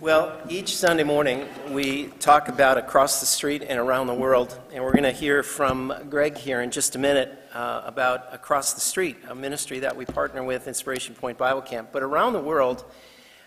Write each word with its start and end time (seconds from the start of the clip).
Well, 0.00 0.40
each 0.48 0.76
Sunday 0.76 1.04
morning 1.04 1.46
we 1.72 2.06
talk 2.06 2.48
about 2.48 2.78
across 2.78 3.20
the 3.20 3.26
street 3.26 3.62
and 3.68 3.78
around 3.78 4.06
the 4.06 4.14
world, 4.14 4.58
and 4.72 4.82
we're 4.82 4.92
going 4.92 5.02
to 5.02 5.12
hear 5.12 5.42
from 5.42 5.92
Greg 6.08 6.38
here 6.38 6.62
in 6.62 6.70
just 6.70 6.96
a 6.96 6.98
minute 6.98 7.38
uh, 7.52 7.82
about 7.84 8.32
Across 8.32 8.72
the 8.72 8.80
Street, 8.80 9.18
a 9.28 9.34
ministry 9.34 9.80
that 9.80 9.94
we 9.94 10.06
partner 10.06 10.42
with, 10.42 10.66
Inspiration 10.66 11.14
Point 11.14 11.36
Bible 11.36 11.60
Camp. 11.60 11.90
But 11.92 12.02
around 12.02 12.32
the 12.32 12.40
world, 12.40 12.82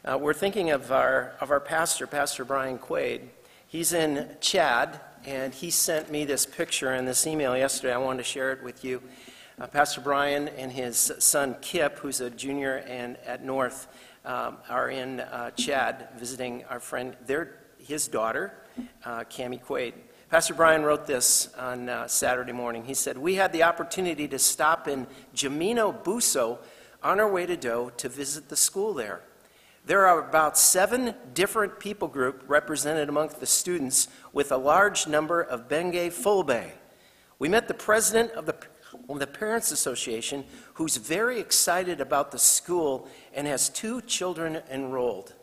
uh, 0.06 0.20
we're 0.22 0.36
thinking 0.36 0.70
of 0.70 0.92
our, 0.92 1.34
of 1.42 1.50
our 1.50 1.60
pastor, 1.60 2.06
Pastor 2.06 2.46
Brian 2.46 2.78
Quaid. 2.78 3.22
He's 3.66 3.92
in 3.92 4.30
Chad, 4.40 5.02
and 5.26 5.56
he 5.56 5.72
sent 5.72 6.12
me 6.12 6.24
this 6.24 6.46
picture 6.46 6.90
and 6.90 7.08
this 7.08 7.26
email 7.26 7.58
yesterday. 7.58 7.96
I 7.96 7.98
wanted 7.98 8.20
to 8.20 8.26
share 8.26 8.52
it 8.52 8.62
with 8.62 8.86
you. 8.86 9.02
Uh, 9.60 9.66
pastor 9.66 10.02
Brian 10.02 10.50
and 10.50 10.72
his 10.72 11.14
son 11.18 11.56
Kip, 11.62 11.98
who's 11.98 12.22
a 12.22 12.30
junior 12.30 12.84
and 12.88 13.18
at 13.26 13.44
North, 13.44 13.88
um, 14.26 14.58
are 14.70 14.90
in 14.90 15.20
uh, 15.20 15.52
Chad 15.52 16.10
visiting 16.18 16.64
our 16.66 16.80
friend, 16.80 17.16
their, 17.26 17.60
his 17.78 18.08
daughter, 18.08 18.54
uh, 19.06 19.24
Cami 19.30 19.62
Quaid. 19.62 19.94
Pastor 20.30 20.54
Brian 20.54 20.84
wrote 20.84 21.06
this 21.06 21.54
on 21.56 21.90
uh, 21.90 22.08
Saturday 22.08 22.54
morning. 22.54 22.86
He 22.86 22.94
said, 22.94 23.18
We 23.18 23.36
had 23.36 23.54
the 23.54 23.64
opportunity 23.64 24.28
to 24.30 24.40
stop 24.40 24.88
in 24.88 25.06
Jamino 25.36 26.04
Buso 26.04 26.60
on 27.04 27.20
our 27.20 27.32
way 27.32 27.46
to 27.46 27.56
Doe 27.56 27.92
to 27.98 28.10
visit 28.10 28.50
the 28.50 28.56
school 28.56 28.94
there. 28.94 29.22
There 29.86 30.08
are 30.08 30.28
about 30.28 30.58
seven 30.58 31.14
different 31.34 31.78
people 31.78 32.08
groups 32.08 32.44
represented 32.48 33.10
amongst 33.10 33.42
the 33.42 33.46
students 33.46 34.08
with 34.32 34.52
a 34.52 34.58
large 34.58 35.08
number 35.08 35.42
of 35.42 35.68
Bengay 35.68 36.12
Fulbe. 36.12 36.72
We 37.38 37.50
met 37.50 37.68
the 37.68 37.74
president 37.74 38.32
of 38.32 38.46
the 38.46 38.56
the 39.16 39.28
Parents 39.28 39.72
Association, 39.72 40.46
who's 40.74 40.98
very 40.98 41.40
excited 41.40 42.02
about 42.02 42.32
the 42.32 42.40
school 42.40 43.08
and 43.34 43.48
has 43.48 43.70
two 43.70 44.02
children 44.02 44.62
enrolled. 44.72 45.34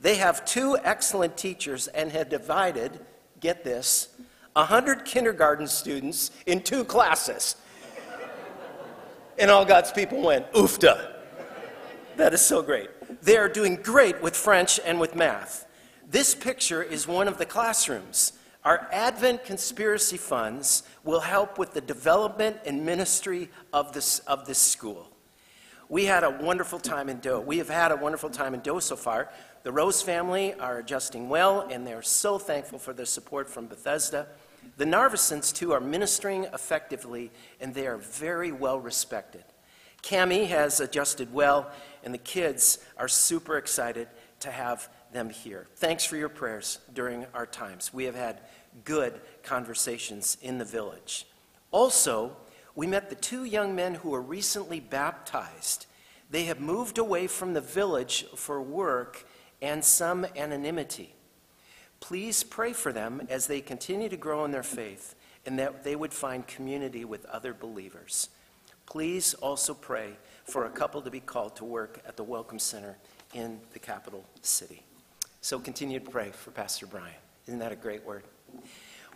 They 0.00 0.16
have 0.16 0.44
two 0.44 0.76
excellent 0.82 1.36
teachers 1.36 1.86
and 1.88 2.10
have 2.12 2.28
divided, 2.28 3.00
get 3.40 3.64
this, 3.64 4.08
100 4.54 5.04
kindergarten 5.04 5.66
students 5.66 6.30
in 6.46 6.60
two 6.60 6.84
classes. 6.84 7.56
and 9.38 9.50
all 9.50 9.64
God's 9.64 9.92
people 9.92 10.20
went, 10.20 10.50
oofta. 10.52 11.12
That 12.16 12.34
is 12.34 12.42
so 12.42 12.62
great. 12.62 12.90
They 13.22 13.36
are 13.36 13.48
doing 13.48 13.76
great 13.76 14.20
with 14.22 14.36
French 14.36 14.80
and 14.84 15.00
with 15.00 15.14
math. 15.14 15.66
This 16.10 16.34
picture 16.34 16.82
is 16.82 17.08
one 17.08 17.28
of 17.28 17.38
the 17.38 17.46
classrooms. 17.46 18.32
Our 18.64 18.88
Advent 18.92 19.44
conspiracy 19.44 20.16
funds 20.16 20.84
will 21.02 21.20
help 21.20 21.58
with 21.58 21.74
the 21.74 21.80
development 21.80 22.58
and 22.64 22.86
ministry 22.86 23.50
of 23.72 23.92
this, 23.92 24.20
of 24.20 24.46
this 24.46 24.58
school. 24.58 25.08
We 25.88 26.04
had 26.04 26.22
a 26.22 26.30
wonderful 26.30 26.78
time 26.78 27.08
in 27.08 27.18
Doe. 27.18 27.40
We 27.40 27.58
have 27.58 27.68
had 27.68 27.90
a 27.90 27.96
wonderful 27.96 28.30
time 28.30 28.54
in 28.54 28.60
Doe 28.60 28.78
so 28.78 28.94
far. 28.94 29.30
The 29.64 29.72
Rose 29.72 30.00
family 30.00 30.54
are 30.54 30.78
adjusting 30.78 31.28
well, 31.28 31.66
and 31.70 31.86
they're 31.86 32.02
so 32.02 32.38
thankful 32.38 32.78
for 32.78 32.92
the 32.92 33.04
support 33.04 33.50
from 33.50 33.66
Bethesda. 33.66 34.28
The 34.76 34.84
Narvisons, 34.84 35.52
too, 35.52 35.72
are 35.72 35.80
ministering 35.80 36.44
effectively, 36.44 37.32
and 37.60 37.74
they 37.74 37.88
are 37.88 37.98
very 37.98 38.52
well 38.52 38.78
respected. 38.78 39.44
Cami 40.02 40.46
has 40.48 40.80
adjusted 40.80 41.32
well, 41.32 41.70
and 42.04 42.14
the 42.14 42.18
kids 42.18 42.78
are 42.96 43.08
super 43.08 43.58
excited 43.58 44.08
to 44.40 44.50
have 44.50 44.88
them 45.12 45.30
here. 45.30 45.66
Thanks 45.76 46.04
for 46.04 46.16
your 46.16 46.28
prayers 46.28 46.78
during 46.92 47.26
our 47.34 47.46
times. 47.46 47.92
We 47.92 48.04
have 48.04 48.14
had 48.14 48.40
good 48.84 49.20
conversations 49.42 50.36
in 50.42 50.58
the 50.58 50.64
village. 50.64 51.26
Also, 51.70 52.36
we 52.74 52.86
met 52.86 53.10
the 53.10 53.16
two 53.16 53.44
young 53.44 53.74
men 53.74 53.94
who 53.94 54.10
were 54.10 54.22
recently 54.22 54.80
baptized. 54.80 55.86
They 56.30 56.44
have 56.44 56.60
moved 56.60 56.98
away 56.98 57.26
from 57.26 57.52
the 57.52 57.60
village 57.60 58.24
for 58.34 58.62
work 58.62 59.26
and 59.60 59.84
some 59.84 60.26
anonymity. 60.36 61.14
Please 62.00 62.42
pray 62.42 62.72
for 62.72 62.92
them 62.92 63.26
as 63.28 63.46
they 63.46 63.60
continue 63.60 64.08
to 64.08 64.16
grow 64.16 64.44
in 64.44 64.50
their 64.50 64.62
faith 64.62 65.14
and 65.46 65.58
that 65.58 65.84
they 65.84 65.94
would 65.94 66.12
find 66.12 66.46
community 66.46 67.04
with 67.04 67.24
other 67.26 67.52
believers. 67.52 68.28
Please 68.86 69.34
also 69.34 69.74
pray 69.74 70.16
for 70.44 70.66
a 70.66 70.70
couple 70.70 71.02
to 71.02 71.10
be 71.10 71.20
called 71.20 71.56
to 71.56 71.64
work 71.64 72.02
at 72.06 72.16
the 72.16 72.24
Welcome 72.24 72.58
Center 72.58 72.96
in 73.34 73.60
the 73.72 73.78
capital 73.78 74.24
city. 74.40 74.82
So 75.44 75.58
continue 75.58 75.98
to 75.98 76.08
pray 76.08 76.30
for 76.30 76.52
Pastor 76.52 76.86
Brian. 76.86 77.16
Isn't 77.48 77.58
that 77.58 77.72
a 77.72 77.76
great 77.76 78.04
word? 78.04 78.22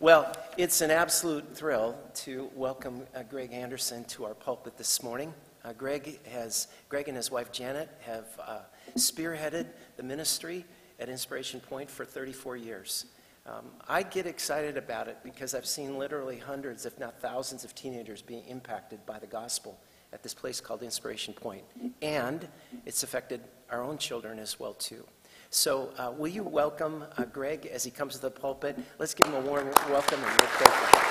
Well, 0.01 0.35
it's 0.57 0.81
an 0.81 0.91
absolute 0.91 1.55
thrill 1.55 1.97
to 2.15 2.49
welcome 2.53 3.03
uh, 3.15 3.23
Greg 3.23 3.53
Anderson 3.53 4.03
to 4.09 4.25
our 4.25 4.33
pulpit 4.33 4.77
this 4.77 5.01
morning. 5.01 5.33
Uh, 5.63 5.71
Greg, 5.71 6.19
has, 6.27 6.67
Greg 6.89 7.07
and 7.07 7.15
his 7.15 7.31
wife 7.31 7.53
Janet 7.53 7.89
have 8.01 8.25
uh, 8.45 8.59
spearheaded 8.97 9.67
the 9.95 10.03
ministry 10.03 10.65
at 10.99 11.07
Inspiration 11.07 11.61
Point 11.61 11.89
for 11.89 12.03
34 12.03 12.57
years. 12.57 13.05
Um, 13.45 13.67
I 13.87 14.03
get 14.03 14.27
excited 14.27 14.75
about 14.75 15.07
it 15.07 15.19
because 15.23 15.55
I've 15.55 15.65
seen 15.65 15.97
literally 15.97 16.39
hundreds, 16.39 16.85
if 16.85 16.99
not 16.99 17.21
thousands, 17.21 17.63
of 17.63 17.73
teenagers 17.73 18.21
being 18.21 18.43
impacted 18.47 19.05
by 19.05 19.17
the 19.17 19.27
gospel 19.27 19.79
at 20.11 20.23
this 20.23 20.33
place 20.33 20.59
called 20.59 20.83
Inspiration 20.83 21.33
Point. 21.33 21.63
And 22.01 22.49
it's 22.85 23.03
affected 23.03 23.39
our 23.71 23.81
own 23.81 23.97
children 23.97 24.39
as 24.39 24.59
well, 24.59 24.73
too. 24.73 25.05
So 25.49 25.91
uh, 25.97 26.11
will 26.17 26.27
you 26.27 26.43
welcome 26.43 27.05
uh, 27.17 27.23
Greg 27.25 27.67
as 27.67 27.83
he 27.83 27.91
comes 27.91 28.15
to 28.15 28.21
the 28.21 28.31
pulpit? 28.31 28.77
Let's 28.99 29.13
give 29.13 29.27
him 29.27 29.35
a 29.35 29.41
warm 29.41 29.69
welcome 29.89 30.19
and 30.19 30.39
we'll 30.39 30.49
pray 30.49 30.73
him. 30.73 31.07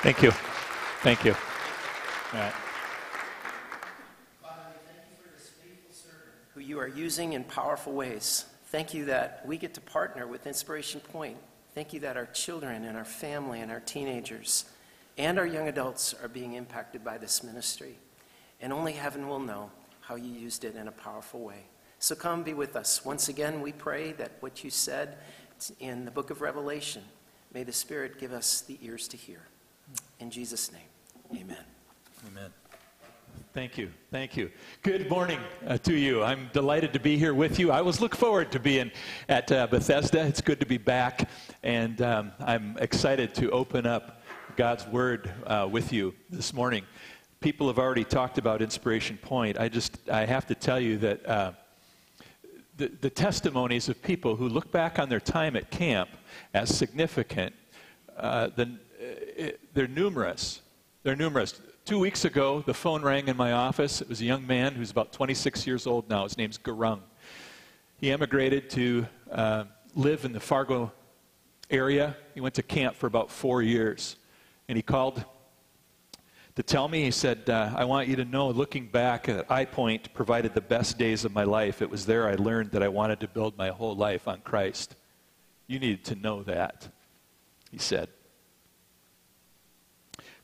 Thank 0.00 0.22
you. 0.22 0.30
Thank 1.02 1.24
you. 1.24 1.32
All 1.32 2.40
right. 2.40 2.52
Father, 4.40 4.62
thank 4.86 5.00
you 5.10 5.16
for 5.20 5.36
this 5.36 5.50
faithful 5.60 5.92
servant 5.92 6.30
who 6.54 6.60
you 6.60 6.78
are 6.78 6.86
using 6.86 7.32
in 7.32 7.42
powerful 7.44 7.92
ways. 7.92 8.44
Thank 8.66 8.94
you 8.94 9.06
that 9.06 9.42
we 9.44 9.56
get 9.56 9.74
to 9.74 9.80
partner 9.80 10.26
with 10.26 10.46
Inspiration 10.46 11.00
Point. 11.00 11.36
Thank 11.74 11.92
you 11.92 12.00
that 12.00 12.16
our 12.16 12.26
children 12.26 12.84
and 12.84 12.96
our 12.96 13.04
family 13.04 13.60
and 13.60 13.72
our 13.72 13.80
teenagers 13.80 14.66
and 15.16 15.38
our 15.38 15.46
young 15.46 15.66
adults 15.66 16.14
are 16.22 16.28
being 16.28 16.54
impacted 16.54 17.04
by 17.04 17.18
this 17.18 17.42
ministry. 17.42 17.98
And 18.60 18.72
only 18.72 18.92
heaven 18.92 19.26
will 19.26 19.40
know 19.40 19.70
how 20.00 20.14
you 20.14 20.32
used 20.32 20.64
it 20.64 20.76
in 20.76 20.86
a 20.86 20.92
powerful 20.92 21.40
way. 21.40 21.64
So 21.98 22.14
come 22.14 22.42
be 22.42 22.54
with 22.54 22.76
us. 22.76 23.04
Once 23.04 23.28
again, 23.28 23.60
we 23.60 23.72
pray 23.72 24.12
that 24.12 24.32
what 24.40 24.62
you 24.62 24.70
said 24.70 25.16
in 25.80 26.04
the 26.04 26.10
book 26.10 26.30
of 26.30 26.40
Revelation, 26.40 27.02
may 27.52 27.64
the 27.64 27.72
Spirit 27.72 28.18
give 28.18 28.32
us 28.32 28.60
the 28.60 28.78
ears 28.82 29.08
to 29.08 29.16
hear. 29.16 29.40
In 30.20 30.30
Jesus' 30.30 30.70
name, 30.70 31.40
amen. 31.42 31.64
Amen. 32.28 32.50
Thank 33.52 33.76
you. 33.78 33.90
Thank 34.12 34.36
you. 34.36 34.50
Good 34.82 35.10
morning 35.10 35.40
uh, 35.66 35.78
to 35.78 35.94
you. 35.94 36.22
I'm 36.22 36.50
delighted 36.52 36.92
to 36.92 37.00
be 37.00 37.16
here 37.16 37.34
with 37.34 37.58
you. 37.58 37.72
I 37.72 37.82
was 37.82 38.00
look 38.00 38.14
forward 38.14 38.52
to 38.52 38.60
being 38.60 38.92
at 39.28 39.50
uh, 39.50 39.66
Bethesda. 39.66 40.24
It's 40.24 40.40
good 40.40 40.60
to 40.60 40.66
be 40.66 40.78
back, 40.78 41.28
and 41.62 42.00
um, 42.02 42.32
I'm 42.38 42.76
excited 42.78 43.34
to 43.36 43.50
open 43.50 43.86
up 43.86 44.22
God's 44.56 44.86
Word 44.86 45.32
uh, 45.46 45.68
with 45.70 45.92
you 45.92 46.14
this 46.30 46.52
morning. 46.52 46.84
People 47.40 47.66
have 47.66 47.78
already 47.78 48.04
talked 48.04 48.38
about 48.38 48.62
Inspiration 48.62 49.16
Point. 49.16 49.58
I 49.58 49.68
just 49.68 49.98
I 50.08 50.26
have 50.26 50.46
to 50.46 50.54
tell 50.54 50.78
you 50.78 50.98
that 50.98 51.28
uh, 51.28 51.52
the, 52.78 52.88
the 53.00 53.10
testimonies 53.10 53.88
of 53.88 54.00
people 54.02 54.36
who 54.36 54.48
look 54.48 54.70
back 54.70 54.98
on 54.98 55.08
their 55.08 55.20
time 55.20 55.56
at 55.56 55.70
camp 55.70 56.08
as 56.54 56.74
significant, 56.74 57.54
uh, 58.16 58.48
the, 58.54 58.78
it, 58.98 59.54
uh, 59.54 59.66
they're 59.74 59.88
numerous. 59.88 60.62
They're 61.02 61.16
numerous. 61.16 61.60
Two 61.84 61.98
weeks 61.98 62.24
ago, 62.24 62.62
the 62.64 62.74
phone 62.74 63.02
rang 63.02 63.28
in 63.28 63.36
my 63.36 63.52
office. 63.52 64.00
It 64.00 64.08
was 64.08 64.20
a 64.20 64.24
young 64.24 64.46
man 64.46 64.74
who's 64.74 64.90
about 64.90 65.12
26 65.12 65.66
years 65.66 65.86
old 65.86 66.08
now. 66.08 66.22
His 66.22 66.38
name's 66.38 66.56
Garung. 66.56 67.00
He 68.00 68.12
emigrated 68.12 68.70
to 68.70 69.06
uh, 69.30 69.64
live 69.94 70.24
in 70.24 70.32
the 70.32 70.40
Fargo 70.40 70.92
area. 71.70 72.16
He 72.34 72.40
went 72.40 72.54
to 72.54 72.62
camp 72.62 72.94
for 72.94 73.08
about 73.08 73.30
four 73.30 73.60
years. 73.60 74.16
And 74.68 74.76
he 74.76 74.82
called 74.82 75.24
to 76.58 76.64
tell 76.64 76.88
me, 76.88 77.04
he 77.04 77.12
said, 77.12 77.48
uh, 77.48 77.72
I 77.76 77.84
want 77.84 78.08
you 78.08 78.16
to 78.16 78.24
know, 78.24 78.50
looking 78.50 78.88
back, 78.88 79.26
that 79.26 79.46
iPoint 79.46 80.12
provided 80.12 80.54
the 80.54 80.60
best 80.60 80.98
days 80.98 81.24
of 81.24 81.32
my 81.32 81.44
life. 81.44 81.80
It 81.80 81.88
was 81.88 82.04
there 82.04 82.28
I 82.28 82.34
learned 82.34 82.72
that 82.72 82.82
I 82.82 82.88
wanted 82.88 83.20
to 83.20 83.28
build 83.28 83.56
my 83.56 83.68
whole 83.68 83.94
life 83.94 84.26
on 84.26 84.40
Christ. 84.40 84.96
You 85.68 85.78
needed 85.78 86.04
to 86.06 86.16
know 86.16 86.42
that, 86.42 86.88
he 87.70 87.78
said. 87.78 88.08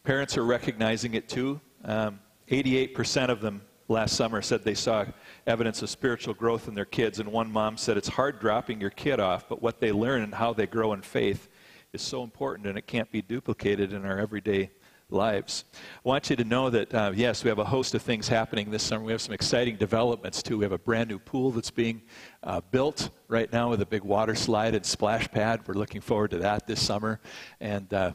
Parents 0.04 0.38
are 0.38 0.44
recognizing 0.44 1.14
it 1.14 1.28
too. 1.28 1.60
Um, 1.84 2.20
88% 2.48 3.28
of 3.28 3.40
them 3.40 3.62
last 3.88 4.14
summer 4.14 4.40
said 4.40 4.62
they 4.62 4.74
saw 4.74 5.06
evidence 5.48 5.82
of 5.82 5.90
spiritual 5.90 6.34
growth 6.34 6.68
in 6.68 6.76
their 6.76 6.84
kids, 6.84 7.18
and 7.18 7.32
one 7.32 7.50
mom 7.50 7.76
said 7.76 7.96
it's 7.96 8.06
hard 8.06 8.38
dropping 8.38 8.80
your 8.80 8.90
kid 8.90 9.18
off, 9.18 9.48
but 9.48 9.60
what 9.60 9.80
they 9.80 9.90
learn 9.90 10.22
and 10.22 10.32
how 10.32 10.52
they 10.52 10.68
grow 10.68 10.92
in 10.92 11.02
faith 11.02 11.48
is 11.92 12.02
so 12.02 12.22
important 12.22 12.68
and 12.68 12.78
it 12.78 12.86
can't 12.86 13.10
be 13.10 13.20
duplicated 13.20 13.92
in 13.92 14.04
our 14.04 14.20
everyday 14.20 14.70
lives. 15.14 15.64
I 15.74 16.08
want 16.08 16.28
you 16.28 16.36
to 16.36 16.44
know 16.44 16.68
that, 16.68 16.92
uh, 16.92 17.12
yes, 17.14 17.44
we 17.44 17.48
have 17.48 17.58
a 17.58 17.64
host 17.64 17.94
of 17.94 18.02
things 18.02 18.28
happening 18.28 18.70
this 18.70 18.82
summer. 18.82 19.04
We 19.04 19.12
have 19.12 19.22
some 19.22 19.32
exciting 19.32 19.76
developments, 19.76 20.42
too. 20.42 20.58
We 20.58 20.64
have 20.64 20.72
a 20.72 20.78
brand 20.78 21.08
new 21.08 21.18
pool 21.18 21.52
that's 21.52 21.70
being 21.70 22.02
uh, 22.42 22.60
built 22.70 23.10
right 23.28 23.50
now 23.52 23.70
with 23.70 23.80
a 23.80 23.86
big 23.86 24.02
water 24.02 24.34
slide 24.34 24.74
and 24.74 24.84
splash 24.84 25.30
pad. 25.30 25.60
We're 25.66 25.74
looking 25.74 26.00
forward 26.00 26.32
to 26.32 26.38
that 26.38 26.66
this 26.66 26.82
summer. 26.82 27.20
And 27.60 27.92
uh, 27.94 28.14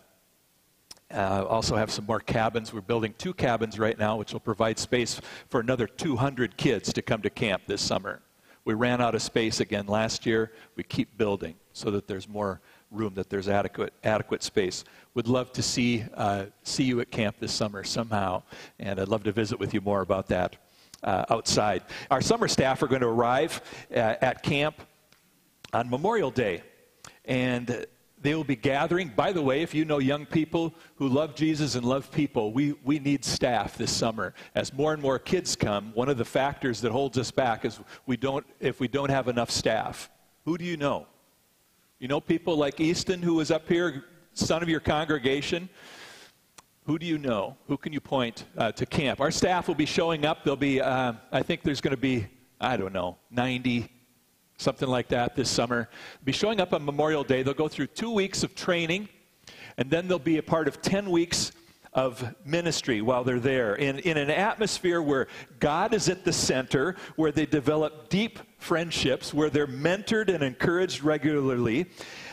uh, 1.14 1.46
also 1.48 1.76
have 1.76 1.90
some 1.90 2.06
more 2.06 2.20
cabins. 2.20 2.74
We're 2.74 2.82
building 2.82 3.16
two 3.18 3.34
cabins 3.34 3.80
right 3.80 3.98
now, 3.98 4.18
which 4.18 4.34
will 4.34 4.40
provide 4.40 4.78
space 4.78 5.20
for 5.48 5.60
another 5.60 5.88
200 5.88 6.58
kids 6.58 6.94
to 6.94 7.02
come 7.02 7.22
to 7.24 7.30
camp 7.30 7.64
this 7.66 7.82
summer 7.82 8.22
We 8.66 8.76
ran 8.76 9.02
out 9.02 9.16
of 9.16 9.22
space 9.22 9.60
again 9.60 9.88
last 9.88 10.26
year. 10.26 10.52
We 10.76 10.84
keep 10.84 11.18
building 11.18 11.56
so 11.74 11.90
that 11.92 12.08
there's 12.08 12.28
more 12.28 12.62
room, 12.92 13.14
that 13.16 13.30
there's 13.30 13.48
adequate, 13.48 13.94
adequate 14.04 14.44
space. 14.44 14.84
Would 15.14 15.28
love 15.28 15.52
to 15.54 15.62
see, 15.62 16.06
uh, 16.14 16.46
see 16.64 16.84
you 16.84 17.00
at 17.02 17.12
camp 17.12 17.38
this 17.40 17.52
summer 17.52 17.84
somehow, 17.84 18.44
and 18.80 19.00
I'd 19.00 19.08
love 19.08 19.24
to 19.24 19.32
visit 19.32 19.60
with 19.60 19.74
you 19.74 19.82
more 19.82 20.02
about 20.02 20.28
that 20.28 20.56
uh, 21.04 21.26
outside. 21.30 21.84
Our 22.12 22.22
summer 22.22 22.48
staff 22.48 22.82
are 22.84 22.88
going 22.88 23.02
to 23.02 23.08
arrive 23.08 23.62
uh, 23.92 24.16
at 24.22 24.44
camp 24.44 24.82
on 25.74 25.90
Memorial 25.90 26.32
Day, 26.32 26.64
and 27.26 27.86
they 28.22 28.36
will 28.36 28.44
be 28.44 28.56
gathering. 28.56 29.12
By 29.16 29.32
the 29.32 29.42
way, 29.42 29.62
if 29.62 29.74
you 29.74 29.86
know 29.86 30.00
young 30.00 30.26
people 30.26 30.74
who 30.96 31.08
love 31.08 31.36
Jesus 31.36 31.76
and 31.76 31.86
love 31.86 32.12
people, 32.12 32.52
we, 32.52 32.74
we 32.84 33.00
need 33.00 33.24
staff 33.24 33.78
this 33.78 33.92
summer. 33.92 34.34
As 34.56 34.74
more 34.74 34.94
and 34.94 35.02
more 35.02 35.20
kids 35.20 35.56
come, 35.56 35.92
one 35.94 36.10
of 36.10 36.18
the 36.18 36.26
factors 36.26 36.82
that 36.82 36.92
holds 36.92 37.18
us 37.18 37.32
back 37.32 37.66
is 37.66 37.80
we 38.06 38.18
don't, 38.18 38.46
if 38.60 38.80
we 38.80 38.88
don't 38.88 39.10
have 39.10 39.28
enough 39.28 39.50
staff. 39.50 40.10
Who 40.46 40.58
do 40.58 40.66
you 40.66 40.78
know? 40.78 41.08
You 42.00 42.08
know 42.08 42.22
people 42.22 42.56
like 42.56 42.80
Easton, 42.80 43.22
who 43.22 43.34
was 43.34 43.52
up 43.52 43.68
here, 43.68 44.06
son 44.34 44.64
of 44.64 44.70
your 44.70 44.80
congregation? 44.80 45.68
Who 46.86 46.98
do 46.98 47.06
you 47.06 47.18
know? 47.18 47.58
Who 47.68 47.76
can 47.76 47.92
you 47.92 48.00
point 48.00 48.46
uh, 48.58 48.72
to 48.72 48.86
camp? 48.86 49.20
Our 49.20 49.32
staff 49.32 49.68
will 49.68 49.76
be 49.76 49.86
showing 49.86 50.26
up. 50.26 50.46
There'll 50.46 50.56
be, 50.56 50.80
uh, 50.80 51.12
I 51.30 51.44
think 51.44 51.62
there's 51.62 51.82
going 51.82 51.92
to 51.92 52.00
be, 52.00 52.26
I 52.62 52.78
don't 52.78 52.94
know, 52.94 53.18
90 53.32 53.92
something 54.56 54.88
like 54.88 55.10
that 55.10 55.36
this 55.36 55.50
summer. 55.50 55.90
Be 56.24 56.32
showing 56.32 56.62
up 56.62 56.74
on 56.74 56.86
Memorial 56.86 57.26
Day. 57.26 57.44
They'll 57.44 57.54
go 57.54 57.68
through 57.68 57.88
two 57.88 58.12
weeks 58.12 58.44
of 58.44 58.56
training, 58.56 59.10
and 59.78 59.90
then 59.90 60.08
they'll 60.08 60.20
be 60.20 60.38
a 60.38 60.44
part 60.44 60.70
of 60.70 60.82
10 60.82 61.12
weeks 61.12 61.52
of 61.94 62.36
ministry 62.46 63.02
while 63.02 63.24
they're 63.24 63.40
there 63.40 63.76
in, 63.76 64.00
in 64.00 64.18
an 64.18 64.30
atmosphere 64.30 65.02
where 65.02 65.28
God 65.60 65.94
is 65.94 66.08
at 66.08 66.24
the 66.24 66.34
center, 66.34 66.96
where 67.16 67.32
they 67.32 67.46
develop 67.46 68.10
deep 68.10 68.40
friendships, 68.58 69.34
where 69.34 69.50
they're 69.50 69.68
mentored 69.68 70.34
and 70.34 70.44
encouraged 70.44 71.04
regularly, 71.04 71.88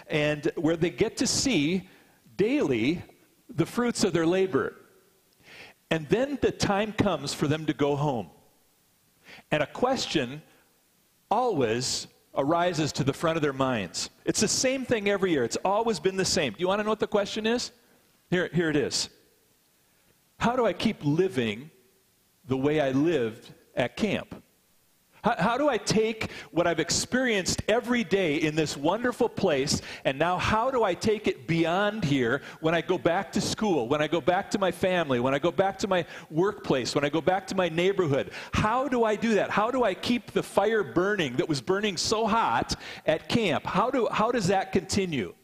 and 0.08 0.50
where 0.56 0.76
they 0.76 0.90
get 0.90 1.16
to 1.18 1.26
see 1.26 1.88
daily 2.36 3.02
the 3.48 3.66
fruits 3.66 4.04
of 4.04 4.12
their 4.12 4.26
labor. 4.26 4.74
And 5.90 6.06
then 6.08 6.38
the 6.42 6.50
time 6.50 6.92
comes 6.92 7.32
for 7.32 7.46
them 7.46 7.66
to 7.66 7.72
go 7.72 7.96
home. 7.96 8.30
And 9.50 9.62
a 9.62 9.66
question 9.66 10.42
always 11.30 12.08
arises 12.36 12.92
to 12.92 13.04
the 13.04 13.12
front 13.12 13.36
of 13.36 13.42
their 13.42 13.52
minds. 13.52 14.10
It's 14.24 14.40
the 14.40 14.48
same 14.48 14.84
thing 14.84 15.08
every 15.08 15.30
year. 15.30 15.44
It's 15.44 15.56
always 15.64 15.98
been 15.98 16.16
the 16.16 16.24
same. 16.24 16.52
Do 16.52 16.58
you 16.60 16.68
want 16.68 16.80
to 16.80 16.84
know 16.84 16.90
what 16.90 17.00
the 17.00 17.06
question 17.06 17.46
is? 17.46 17.72
Here, 18.30 18.50
here 18.52 18.68
it 18.68 18.76
is. 18.76 19.08
How 20.38 20.56
do 20.56 20.66
I 20.66 20.72
keep 20.72 20.98
living 21.02 21.70
the 22.46 22.56
way 22.56 22.80
I 22.80 22.90
lived 22.90 23.52
at 23.74 23.96
camp? 23.96 24.42
How, 25.26 25.34
how, 25.36 25.58
do 25.58 25.68
I 25.68 25.76
take 25.76 26.30
what 26.52 26.68
I've 26.68 26.78
experienced 26.78 27.60
every 27.66 28.04
day 28.04 28.36
in 28.36 28.54
this 28.54 28.76
wonderful 28.76 29.28
place, 29.28 29.82
and 30.04 30.20
now 30.20 30.38
how 30.38 30.70
do 30.70 30.84
I 30.84 30.94
take 30.94 31.26
it 31.26 31.48
beyond 31.48 32.04
here 32.04 32.42
when 32.60 32.76
I 32.76 32.80
go 32.80 32.96
back 32.96 33.32
to 33.32 33.40
school, 33.40 33.88
when 33.88 34.00
I 34.00 34.06
go 34.06 34.20
back 34.20 34.52
to 34.52 34.58
my 34.60 34.70
family, 34.70 35.18
when 35.18 35.34
I 35.34 35.40
go 35.40 35.50
back 35.50 35.78
to 35.80 35.88
my 35.88 36.04
workplace, 36.30 36.94
when 36.94 37.04
I 37.04 37.08
go 37.08 37.20
back 37.20 37.48
to 37.48 37.56
my 37.56 37.68
neighborhood? 37.68 38.30
How 38.52 38.86
do 38.86 39.02
I 39.02 39.16
do 39.16 39.34
that? 39.34 39.50
How 39.50 39.72
do 39.72 39.82
I 39.82 39.94
keep 39.94 40.30
the 40.30 40.44
fire 40.44 40.84
burning 40.84 41.38
that 41.38 41.48
was 41.48 41.60
burning 41.60 41.96
so 41.96 42.28
hot 42.28 42.76
at 43.04 43.28
camp? 43.28 43.66
How, 43.66 43.90
do, 43.90 44.06
how 44.12 44.30
does 44.30 44.46
that 44.46 44.70
continue? 44.70 45.34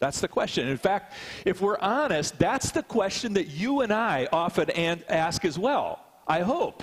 That's 0.00 0.20
the 0.20 0.28
question. 0.28 0.66
In 0.66 0.78
fact, 0.78 1.12
if 1.44 1.60
we're 1.60 1.78
honest, 1.78 2.38
that's 2.38 2.72
the 2.72 2.82
question 2.82 3.34
that 3.34 3.48
you 3.48 3.82
and 3.82 3.92
I 3.92 4.28
often 4.32 4.70
ask 5.08 5.44
as 5.44 5.58
well. 5.58 6.00
I 6.26 6.40
hope. 6.40 6.82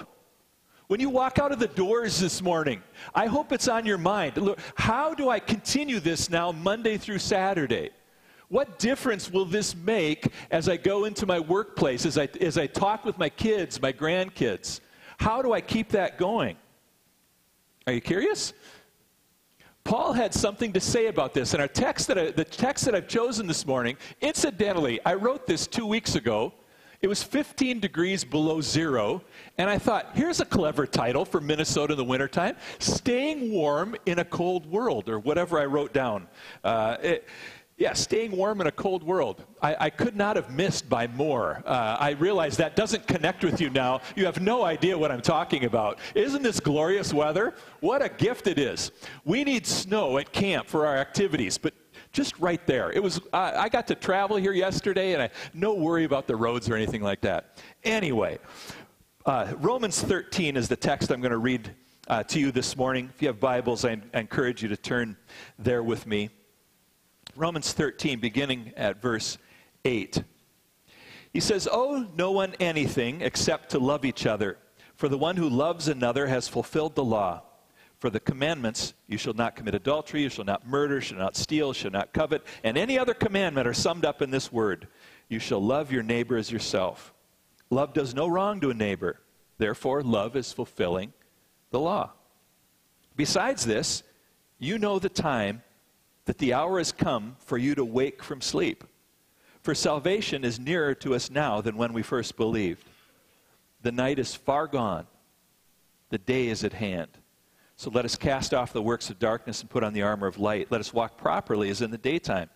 When 0.86 1.00
you 1.02 1.10
walk 1.10 1.40
out 1.40 1.52
of 1.52 1.60
the 1.60 1.68
doors 1.68 2.20
this 2.20 2.42
morning, 2.42 2.82
I 3.14 3.26
hope 3.26 3.52
it's 3.52 3.68
on 3.68 3.86
your 3.86 3.98
mind. 3.98 4.38
Look, 4.38 4.60
how 4.76 5.14
do 5.14 5.30
I 5.30 5.40
continue 5.40 6.00
this 6.00 6.30
now 6.30 6.52
Monday 6.52 6.98
through 6.98 7.20
Saturday? 7.20 7.90
What 8.50 8.80
difference 8.80 9.30
will 9.30 9.44
this 9.46 9.76
make 9.76 10.32
as 10.52 10.70
I 10.70 10.78
go 10.78 11.04
into 11.04 11.26
my 11.26 11.40
workplace, 11.40 12.06
as 12.06 12.18
I, 12.18 12.30
as 12.40 12.58
I 12.58 12.68
talk 12.68 13.04
with 13.04 13.18
my 13.18 13.30
kids, 13.30 13.82
my 13.82 13.92
grandkids? 13.92 14.80
How 15.18 15.42
do 15.42 15.52
I 15.52 15.60
keep 15.60 15.90
that 15.90 16.18
going? 16.18 16.56
Are 17.88 17.94
you 17.94 18.02
curious? 18.02 18.54
Paul 19.88 20.12
had 20.12 20.34
something 20.34 20.74
to 20.74 20.82
say 20.82 21.08
about 21.08 21.34
this. 21.34 21.54
And 21.54 21.62
our 21.62 21.68
text 21.70 22.10
that 22.10 22.18
I, 22.20 22.32
the 22.32 22.44
text 22.44 22.84
that 22.86 22.94
I've 22.94 23.08
chosen 23.08 23.48
this 23.48 23.66
morning, 23.66 23.96
incidentally, 24.20 25.00
I 25.06 25.14
wrote 25.14 25.48
this 25.48 25.66
two 25.66 25.86
weeks 25.86 26.16
ago 26.16 26.52
it 27.00 27.08
was 27.08 27.22
15 27.22 27.80
degrees 27.80 28.24
below 28.24 28.60
zero, 28.60 29.22
and 29.60 29.70
I 29.70 29.78
thought, 29.78 30.10
here's 30.16 30.40
a 30.40 30.46
clever 30.46 30.88
title 30.88 31.26
for 31.26 31.40
Minnesota 31.40 31.94
in 31.94 31.98
the 31.98 32.04
wintertime 32.04 32.56
Staying 32.80 33.52
Warm 33.52 33.96
in 34.08 34.18
a 34.18 34.26
Cold 34.26 34.66
World, 34.66 35.08
or 35.08 35.20
whatever 35.20 35.60
I 35.60 35.66
wrote 35.66 35.94
down. 35.94 36.28
Uh, 36.64 36.98
it, 37.04 37.28
yeah, 37.78 37.94
staying 37.94 38.32
warm 38.32 38.60
in 38.60 38.66
a 38.66 38.72
cold 38.72 39.04
world. 39.04 39.44
I, 39.62 39.76
I 39.80 39.90
could 39.92 40.16
not 40.16 40.36
have 40.36 40.50
missed 40.50 40.90
by 40.90 41.06
more. 41.06 41.62
Uh, 41.64 41.96
I 42.00 42.12
realize 42.12 42.58
that 42.58 42.76
doesn't 42.76 43.06
connect 43.06 43.44
with 43.44 43.62
you 43.62 43.70
now. 43.70 44.02
You 44.16 44.26
have 44.26 44.42
no 44.42 44.64
idea 44.64 44.98
what 44.98 45.12
I'm 45.12 45.22
talking 45.22 45.64
about. 45.66 46.00
Isn't 46.16 46.42
this 46.42 46.60
glorious 46.60 47.14
weather? 47.14 47.54
What 47.82 48.02
a 48.02 48.10
gift 48.10 48.48
it 48.48 48.58
is. 48.58 48.92
We 49.26 49.44
need 49.44 49.68
snow 49.68 50.18
at 50.18 50.34
camp 50.34 50.68
for 50.68 50.88
our 50.88 50.98
activities, 50.98 51.60
but 51.60 51.76
just 52.12 52.40
right 52.40 52.66
there. 52.66 52.92
It 52.92 53.04
was, 53.04 53.22
I, 53.32 53.54
I 53.54 53.70
got 53.70 53.86
to 53.88 53.96
travel 53.96 54.38
here 54.38 54.54
yesterday, 54.54 55.14
and 55.14 55.22
I 55.22 55.30
no 55.54 55.76
worry 55.76 56.04
about 56.04 56.26
the 56.26 56.36
roads 56.36 56.68
or 56.68 56.76
anything 56.76 57.04
like 57.04 57.22
that. 57.22 57.62
Anyway, 57.84 58.40
uh, 59.28 59.54
Romans 59.58 60.02
13 60.02 60.58
is 60.58 60.68
the 60.68 60.76
text 60.76 61.12
I'm 61.12 61.22
going 61.22 61.30
to 61.32 61.38
read 61.38 61.76
uh, 62.08 62.24
to 62.24 62.40
you 62.40 62.52
this 62.52 62.76
morning. 62.76 63.12
If 63.14 63.22
you 63.22 63.28
have 63.28 63.40
Bibles, 63.40 63.86
I, 63.86 64.02
I 64.16 64.20
encourage 64.20 64.64
you 64.64 64.70
to 64.70 64.78
turn 64.78 65.16
there 65.60 65.84
with 65.84 66.08
me. 66.08 66.32
Romans 67.38 67.72
13, 67.72 68.20
beginning 68.20 68.74
at 68.76 69.02
verse 69.02 69.38
8. 69.86 70.24
He 71.32 71.40
says, 71.40 71.68
Owe 71.72 72.08
no 72.16 72.32
one 72.32 72.56
anything 72.60 73.22
except 73.22 73.70
to 73.70 73.80
love 73.80 74.04
each 74.04 74.26
other, 74.26 74.58
for 74.96 75.08
the 75.08 75.18
one 75.18 75.38
who 75.38 75.48
loves 75.48 75.88
another 75.88 76.26
has 76.28 76.48
fulfilled 76.48 76.96
the 76.96 77.04
law. 77.04 77.44
For 78.00 78.10
the 78.10 78.20
commandments, 78.20 78.94
you 79.08 79.18
shall 79.18 79.34
not 79.34 79.56
commit 79.56 79.76
adultery, 79.76 80.24
you 80.24 80.30
shall 80.30 80.46
not 80.46 80.68
murder, 80.68 81.00
shall 81.00 81.18
not 81.18 81.36
steal, 81.36 81.74
shall 81.74 81.92
not 81.92 82.14
covet, 82.14 82.44
and 82.64 82.78
any 82.78 82.98
other 82.98 83.14
commandment 83.14 83.68
are 83.68 83.74
summed 83.74 84.06
up 84.06 84.22
in 84.22 84.32
this 84.32 84.52
word 84.52 84.88
you 85.30 85.40
shall 85.40 85.62
love 85.62 85.92
your 85.92 86.04
neighbor 86.04 86.38
as 86.38 86.52
yourself. 86.52 87.14
Love 87.70 87.94
does 87.94 88.16
no 88.16 88.28
wrong 88.28 88.62
to 88.62 88.70
a 88.70 88.74
neighbor. 88.74 89.20
Therefore, 89.58 90.02
love 90.02 90.36
is 90.36 90.54
fulfilling 90.54 91.14
the 91.72 91.80
law. 91.80 92.12
Besides 93.16 93.66
this, 93.66 94.04
you 94.58 94.78
know 94.78 95.00
the 95.00 95.10
time 95.10 95.64
that 96.28 96.38
the 96.38 96.54
hour 96.54 96.78
has 96.78 96.92
come 96.92 97.38
for 97.40 97.58
you 97.58 97.74
to 97.74 97.86
wake 97.86 98.22
from 98.22 98.42
sleep. 98.42 98.84
For 99.62 99.74
salvation 99.74 100.44
is 100.44 100.60
nearer 100.60 100.94
to 100.96 101.16
us 101.16 101.32
now 101.32 101.62
than 101.62 101.78
when 101.78 101.94
we 101.94 102.04
first 102.04 102.36
believed. 102.36 102.86
The 103.82 103.94
night 103.94 104.20
is 104.20 104.36
far 104.36 104.68
gone, 104.68 105.08
the 106.10 106.18
day 106.18 106.48
is 106.48 106.64
at 106.64 106.74
hand. 106.74 107.10
So 107.78 107.90
let 107.90 108.06
us 108.06 108.16
cast 108.16 108.54
off 108.54 108.74
the 108.74 108.82
works 108.82 109.10
of 109.10 109.20
darkness 109.20 109.62
and 109.62 109.70
put 109.70 109.84
on 109.84 109.94
the 109.94 110.02
armor 110.02 110.28
of 110.28 110.38
light. 110.38 110.68
Let 110.70 110.82
us 110.82 110.94
walk 110.94 111.16
properly 111.18 111.70
as 111.70 111.82
in 111.82 111.92
the 111.92 111.98
daytime, 111.98 112.50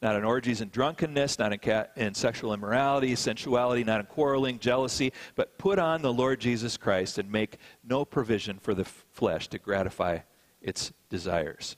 not 0.00 0.16
in 0.16 0.24
orgies 0.24 0.62
and 0.62 0.72
drunkenness, 0.72 1.38
not 1.38 1.52
in, 1.52 1.58
ca- 1.58 1.88
in 1.96 2.14
sexual 2.14 2.54
immorality, 2.54 3.14
sensuality, 3.14 3.84
not 3.84 4.00
in 4.00 4.06
quarreling, 4.06 4.58
jealousy, 4.58 5.12
but 5.34 5.58
put 5.58 5.78
on 5.78 6.00
the 6.00 6.12
Lord 6.12 6.40
Jesus 6.40 6.78
Christ 6.78 7.18
and 7.18 7.30
make 7.30 7.58
no 7.84 8.06
provision 8.06 8.58
for 8.58 8.72
the 8.72 8.84
f- 8.84 9.04
flesh 9.10 9.48
to 9.48 9.58
gratify 9.58 10.20
its 10.62 10.92
desires. 11.10 11.76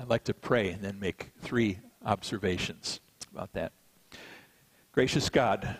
I'd 0.00 0.08
like 0.08 0.24
to 0.24 0.34
pray 0.34 0.70
and 0.70 0.82
then 0.82 0.98
make 0.98 1.30
three 1.40 1.78
observations 2.04 3.00
about 3.32 3.52
that. 3.52 3.72
Gracious 4.92 5.28
God, 5.28 5.76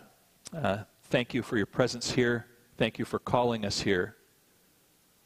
uh, 0.56 0.78
thank 1.04 1.34
you 1.34 1.42
for 1.42 1.56
your 1.56 1.66
presence 1.66 2.10
here. 2.10 2.46
Thank 2.76 2.98
you 2.98 3.04
for 3.04 3.18
calling 3.18 3.64
us 3.64 3.80
here. 3.80 4.16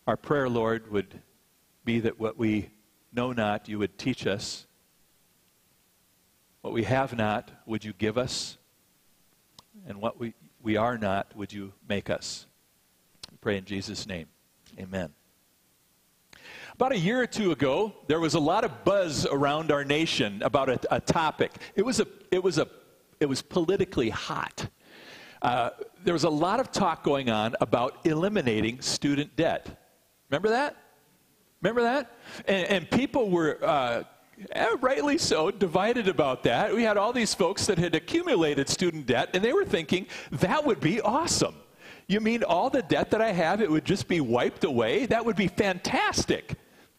Our 0.07 0.17
prayer, 0.17 0.49
Lord, 0.49 0.91
would 0.91 1.21
be 1.85 2.01
that 2.01 2.19
what 2.19 2.39
we 2.39 2.71
know 3.13 3.33
not, 3.33 3.69
you 3.69 3.79
would 3.79 3.99
teach 3.99 4.27
us. 4.27 4.67
What 6.61 6.73
we 6.73 6.85
have 6.85 7.17
not, 7.17 7.51
would 7.67 7.85
you 7.85 7.93
give 7.93 8.19
us? 8.19 8.59
And 9.87 10.01
what 10.01 10.19
we, 10.19 10.35
we 10.63 10.77
are 10.77 10.99
not, 10.99 11.35
would 11.37 11.53
you 11.53 11.73
make 11.89 12.11
us? 12.11 12.47
We 13.31 13.37
pray 13.41 13.57
in 13.57 13.65
Jesus' 13.65 14.07
name. 14.07 14.27
Amen. 14.79 15.13
About 16.79 16.93
a 16.93 16.99
year 16.99 17.21
or 17.21 17.27
two 17.27 17.51
ago, 17.51 17.93
there 18.07 18.21
was 18.21 18.35
a 18.35 18.39
lot 18.39 18.63
of 18.63 18.85
buzz 18.85 19.27
around 19.27 19.73
our 19.73 19.85
nation 19.85 20.41
about 20.45 20.69
a, 20.69 20.79
a 20.95 21.01
topic. 21.01 21.51
It 21.75 21.85
was, 21.85 21.99
a, 21.99 22.07
it, 22.31 22.41
was 22.41 22.59
a, 22.59 22.69
it 23.19 23.27
was 23.27 23.43
politically 23.43 24.11
hot. 24.11 24.69
Uh, 25.43 25.71
there 26.05 26.15
was 26.15 26.23
a 26.23 26.31
lot 26.31 26.61
of 26.61 26.71
talk 26.71 27.03
going 27.03 27.31
on 27.31 27.57
about 27.61 28.07
eliminating 28.07 28.81
student 28.81 29.35
debt. 29.35 29.83
Remember 30.31 30.51
that? 30.51 30.77
Remember 31.63 31.83
that? 31.83 32.17
And, 32.47 32.69
and 32.69 32.91
people 32.93 33.29
were, 33.29 33.59
uh, 33.61 34.05
eh, 34.53 34.77
rightly 34.81 35.19
so, 35.19 35.51
divided 35.51 36.07
about 36.07 36.45
that. 36.45 36.73
We 36.73 36.85
had 36.85 36.97
all 36.97 37.13
these 37.13 37.35
folks 37.35 37.67
that 37.67 37.79
had 37.79 37.97
accumulated 37.97 38.69
student 38.69 39.05
debt, 39.05 39.31
and 39.35 39.43
they 39.43 39.53
were 39.53 39.65
thinking 39.65 40.07
that 40.31 40.65
would 40.65 40.79
be 40.79 41.01
awesome. 41.01 41.57
You 42.07 42.21
mean 42.21 42.45
all 42.45 42.71
the 42.71 42.83
debt 42.83 43.11
that 43.11 43.21
I 43.21 43.33
have, 43.33 43.61
it 43.61 43.69
would 43.69 43.85
just 43.85 44.07
be 44.07 44.21
wiped 44.21 44.63
away? 44.63 45.07
That 45.07 45.25
would 45.25 45.35
be 45.35 45.49
fantastic. 45.49 46.55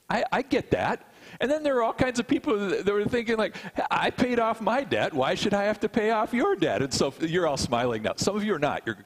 I, 0.10 0.24
I 0.32 0.42
get 0.42 0.72
that. 0.72 1.06
And 1.40 1.50
then 1.50 1.64
there 1.64 1.78
are 1.78 1.84
all 1.84 1.94
kinds 1.94 2.20
of 2.20 2.28
people 2.28 2.58
that 2.70 2.86
were 2.86 3.06
thinking, 3.06 3.38
like, 3.38 3.56
I 3.92 4.10
paid 4.10 4.40
off 4.40 4.62
my 4.62 4.84
debt. 4.84 5.14
Why 5.14 5.36
should 5.36 5.54
I 5.54 5.64
have 5.64 5.80
to 5.82 5.90
pay 5.90 6.12
off 6.12 6.34
your 6.34 6.56
debt? 6.56 6.82
And 6.82 6.94
so 6.94 7.14
you're 7.22 7.48
all 7.48 7.58
smiling 7.58 8.04
now. 8.04 8.14
Some 8.18 8.36
of 8.36 8.44
you 8.44 8.54
are 8.56 8.60
not. 8.60 8.82
You're 8.86 8.98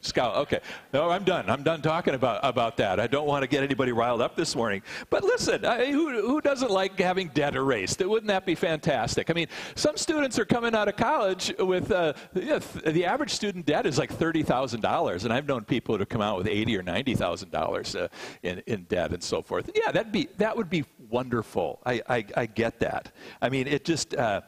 Scout, 0.00 0.36
okay. 0.36 0.60
No, 0.92 1.10
I'm 1.10 1.24
done. 1.24 1.50
I'm 1.50 1.64
done 1.64 1.82
talking 1.82 2.14
about, 2.14 2.38
about 2.44 2.76
that. 2.76 3.00
I 3.00 3.08
don't 3.08 3.26
want 3.26 3.42
to 3.42 3.48
get 3.48 3.64
anybody 3.64 3.90
riled 3.90 4.20
up 4.20 4.36
this 4.36 4.54
morning. 4.54 4.82
But 5.10 5.24
listen, 5.24 5.64
I, 5.64 5.90
who, 5.90 6.20
who 6.20 6.40
doesn't 6.40 6.70
like 6.70 6.98
having 7.00 7.28
debt 7.28 7.56
erased? 7.56 8.00
Wouldn't 8.04 8.28
that 8.28 8.46
be 8.46 8.54
fantastic? 8.54 9.28
I 9.28 9.32
mean, 9.32 9.48
some 9.74 9.96
students 9.96 10.38
are 10.38 10.44
coming 10.44 10.72
out 10.72 10.86
of 10.86 10.96
college 10.96 11.52
with 11.58 11.90
uh, 11.90 12.12
know, 12.34 12.58
the 12.58 13.04
average 13.04 13.30
student 13.30 13.66
debt 13.66 13.86
is 13.86 13.98
like 13.98 14.16
$30,000. 14.16 15.24
And 15.24 15.32
I've 15.32 15.46
known 15.46 15.64
people 15.64 15.94
who 15.94 16.00
have 16.00 16.08
come 16.08 16.22
out 16.22 16.38
with 16.38 16.46
eighty 16.46 16.76
or 16.76 16.82
$90,000 16.82 18.00
uh, 18.00 18.08
in, 18.42 18.62
in 18.66 18.84
debt 18.84 19.12
and 19.12 19.22
so 19.22 19.42
forth. 19.42 19.70
Yeah, 19.74 19.90
that'd 19.90 20.12
be, 20.12 20.28
that 20.38 20.56
would 20.56 20.70
be 20.70 20.84
wonderful. 21.08 21.80
I, 21.84 22.02
I, 22.08 22.24
I 22.36 22.46
get 22.46 22.80
that. 22.80 23.12
I 23.42 23.48
mean, 23.48 23.66
it 23.66 23.84
just, 23.84 24.14
uh, 24.14 24.42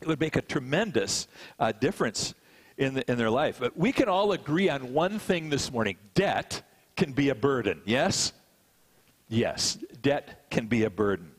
it 0.00 0.08
would 0.08 0.20
make 0.20 0.36
a 0.36 0.42
tremendous 0.42 1.28
uh, 1.58 1.72
difference 1.72 2.34
in, 2.80 2.94
the, 2.94 3.10
in 3.10 3.18
their 3.18 3.30
life. 3.30 3.58
But 3.60 3.76
we 3.76 3.92
can 3.92 4.08
all 4.08 4.32
agree 4.32 4.68
on 4.68 4.92
one 4.92 5.18
thing 5.18 5.50
this 5.50 5.70
morning 5.70 5.96
debt 6.14 6.62
can 6.96 7.12
be 7.12 7.28
a 7.28 7.34
burden. 7.34 7.82
Yes? 7.84 8.32
Yes, 9.28 9.78
debt 10.02 10.46
can 10.50 10.66
be 10.66 10.84
a 10.84 10.90
burden. 10.90 11.30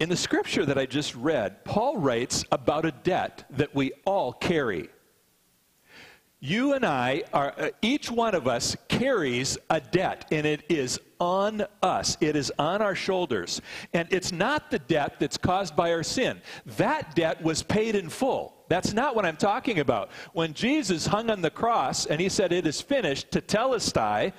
In 0.00 0.08
the 0.08 0.16
scripture 0.16 0.66
that 0.66 0.78
I 0.78 0.86
just 0.86 1.14
read, 1.14 1.64
Paul 1.64 1.98
writes 1.98 2.44
about 2.50 2.84
a 2.84 2.90
debt 2.90 3.44
that 3.50 3.72
we 3.72 3.92
all 4.04 4.32
carry. 4.32 4.88
You 6.44 6.72
and 6.72 6.84
I 6.84 7.22
are, 7.32 7.54
uh, 7.56 7.68
each 7.82 8.10
one 8.10 8.34
of 8.34 8.48
us 8.48 8.76
carries 8.88 9.56
a 9.70 9.80
debt, 9.80 10.24
and 10.32 10.44
it 10.44 10.64
is 10.68 10.98
on 11.20 11.64
us. 11.84 12.16
It 12.20 12.34
is 12.34 12.50
on 12.58 12.82
our 12.82 12.96
shoulders. 12.96 13.62
And 13.92 14.08
it's 14.10 14.32
not 14.32 14.68
the 14.68 14.80
debt 14.80 15.20
that's 15.20 15.36
caused 15.36 15.76
by 15.76 15.92
our 15.92 16.02
sin. 16.02 16.42
That 16.78 17.14
debt 17.14 17.40
was 17.44 17.62
paid 17.62 17.94
in 17.94 18.08
full. 18.08 18.56
That's 18.68 18.92
not 18.92 19.14
what 19.14 19.24
I'm 19.24 19.36
talking 19.36 19.78
about. 19.78 20.10
When 20.32 20.52
Jesus 20.52 21.06
hung 21.06 21.30
on 21.30 21.42
the 21.42 21.50
cross 21.50 22.06
and 22.06 22.20
he 22.20 22.28
said, 22.28 22.52
It 22.52 22.66
is 22.66 22.80
finished, 22.80 23.30
to 23.30 23.40
tetelestai, 23.40 24.32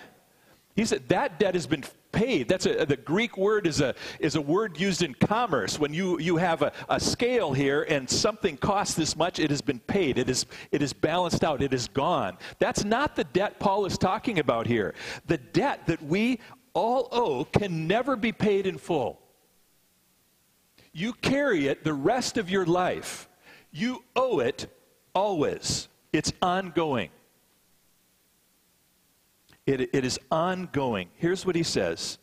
he 0.76 0.84
said, 0.84 1.08
That 1.08 1.40
debt 1.40 1.54
has 1.54 1.68
been 1.68 1.86
paid. 2.14 2.48
That's 2.48 2.66
a, 2.66 2.86
the 2.86 2.96
Greek 2.96 3.38
word 3.38 3.68
is 3.68 3.82
a, 3.82 3.94
is 4.20 4.36
a 4.36 4.42
word 4.42 4.80
used 4.80 5.02
in 5.02 5.14
commerce. 5.16 5.78
When 5.78 5.94
you, 5.94 6.18
you 6.20 6.38
have 6.38 6.62
a, 6.62 6.72
a 6.88 7.00
scale 7.00 7.52
here 7.52 7.84
and 7.84 8.10
something 8.10 8.56
costs 8.56 8.96
this 8.96 9.18
much, 9.18 9.40
it 9.40 9.50
has 9.50 9.62
been 9.62 9.80
paid. 9.80 10.18
It 10.18 10.30
is, 10.30 10.46
it 10.72 10.82
is 10.82 10.94
balanced 10.94 11.44
out. 11.44 11.62
It 11.62 11.74
is 11.74 11.90
gone. 11.90 12.38
That's 12.60 12.86
not 12.86 13.18
the 13.18 13.26
debt 13.26 13.60
Paul 13.60 13.86
is 13.86 13.98
talking 13.98 14.40
about 14.40 14.68
here. 14.68 14.94
The 15.26 15.38
debt 15.38 15.88
that 15.88 16.02
we 16.02 16.40
all 16.74 17.10
owe 17.12 17.44
can 17.44 17.88
never 17.88 18.16
be 18.16 18.32
paid 18.32 18.66
in 18.66 18.78
full. 18.78 19.20
You 20.94 21.14
carry 21.14 21.68
it 21.68 21.84
the 21.84 21.94
rest 21.94 22.38
of 22.38 22.50
your 22.50 22.66
life. 22.66 23.28
You 23.72 24.04
owe 24.16 24.40
it 24.40 24.68
always. 25.14 25.88
It's 26.14 26.32
ongoing. 26.42 27.10
It, 29.66 29.82
it 29.94 30.06
is 30.06 30.20
ongoing. 30.30 31.10
Here's 31.16 31.46
what 31.46 31.56
he 31.56 31.64
says 31.64 32.18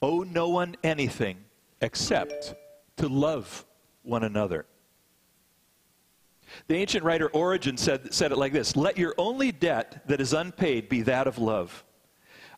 Owe 0.00 0.22
no 0.22 0.48
one 0.48 0.76
anything 0.82 1.38
except 1.80 2.54
to 2.96 3.08
love 3.08 3.64
one 4.02 4.24
another. 4.24 4.66
The 6.68 6.76
ancient 6.76 7.04
writer 7.04 7.28
Origen 7.28 7.76
said, 7.76 8.12
said 8.12 8.32
it 8.32 8.38
like 8.38 8.52
this 8.52 8.76
Let 8.76 8.98
your 8.98 9.14
only 9.18 9.52
debt 9.52 10.02
that 10.08 10.20
is 10.20 10.32
unpaid 10.32 10.88
be 10.88 11.02
that 11.02 11.26
of 11.26 11.38
love. 11.38 11.84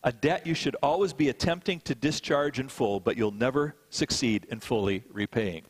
A 0.02 0.12
debt 0.12 0.46
you 0.46 0.54
should 0.54 0.76
always 0.82 1.14
be 1.14 1.30
attempting 1.30 1.80
to 1.80 1.94
discharge 1.94 2.60
in 2.60 2.68
full, 2.68 3.00
but 3.00 3.16
you'll 3.16 3.30
never 3.30 3.74
succeed 3.88 4.46
in 4.50 4.60
fully 4.60 5.02
repaying. 5.10 5.64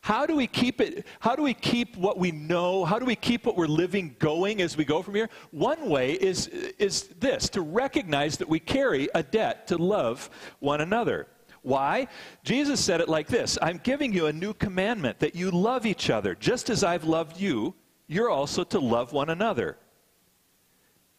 How 0.00 0.26
do 0.26 0.36
we 0.36 0.46
keep 0.46 0.80
it? 0.80 1.06
How 1.20 1.34
do 1.34 1.42
we 1.42 1.54
keep 1.54 1.96
what 1.96 2.18
we 2.18 2.30
know? 2.30 2.84
How 2.84 2.98
do 2.98 3.04
we 3.04 3.16
keep 3.16 3.46
what 3.46 3.56
we're 3.56 3.66
living 3.66 4.16
going 4.18 4.62
as 4.62 4.76
we 4.76 4.84
go 4.84 5.02
from 5.02 5.14
here? 5.14 5.28
One 5.50 5.88
way 5.88 6.12
is, 6.12 6.46
is 6.78 7.08
this 7.20 7.48
to 7.50 7.60
recognize 7.60 8.36
that 8.38 8.48
we 8.48 8.60
carry 8.60 9.08
a 9.14 9.22
debt 9.22 9.66
to 9.68 9.76
love 9.76 10.30
one 10.60 10.80
another. 10.80 11.26
Why? 11.62 12.06
Jesus 12.44 12.82
said 12.82 13.00
it 13.00 13.08
like 13.08 13.26
this 13.26 13.58
I'm 13.60 13.80
giving 13.82 14.12
you 14.12 14.26
a 14.26 14.32
new 14.32 14.54
commandment 14.54 15.18
that 15.18 15.34
you 15.34 15.50
love 15.50 15.86
each 15.86 16.10
other. 16.10 16.34
Just 16.34 16.70
as 16.70 16.84
I've 16.84 17.04
loved 17.04 17.40
you, 17.40 17.74
you're 18.06 18.30
also 18.30 18.64
to 18.64 18.78
love 18.78 19.12
one 19.12 19.30
another. 19.30 19.78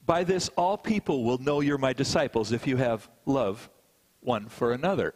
By 0.06 0.24
this, 0.24 0.50
all 0.56 0.78
people 0.78 1.24
will 1.24 1.38
know 1.38 1.60
you're 1.62 1.78
my 1.78 1.94
disciples 1.94 2.52
if 2.52 2.66
you 2.66 2.78
have 2.78 3.08
love 3.26 3.70
one 4.22 4.50
for 4.50 4.72
another. 4.72 5.14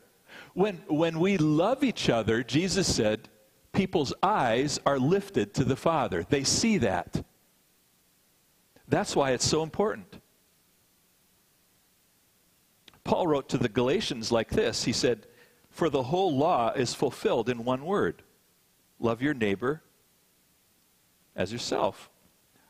When, 0.53 0.83
when 0.87 1.19
we 1.19 1.37
love 1.37 1.83
each 1.83 2.09
other, 2.09 2.43
Jesus 2.43 2.93
said, 2.93 3.29
people's 3.73 4.13
eyes 4.21 4.79
are 4.85 4.99
lifted 4.99 5.53
to 5.55 5.63
the 5.63 5.75
Father. 5.75 6.25
They 6.29 6.43
see 6.43 6.77
that. 6.77 7.25
That's 8.87 9.15
why 9.15 9.31
it's 9.31 9.47
so 9.47 9.63
important. 9.63 10.21
Paul 13.03 13.27
wrote 13.27 13.49
to 13.49 13.57
the 13.57 13.67
Galatians 13.67 14.31
like 14.31 14.49
this 14.49 14.83
He 14.85 14.93
said, 14.93 15.25
For 15.69 15.89
the 15.89 16.03
whole 16.03 16.37
law 16.37 16.71
is 16.71 16.93
fulfilled 16.93 17.49
in 17.49 17.65
one 17.65 17.83
word 17.83 18.23
love 18.99 19.21
your 19.21 19.33
neighbor 19.33 19.81
as 21.35 21.51
yourself. 21.51 22.09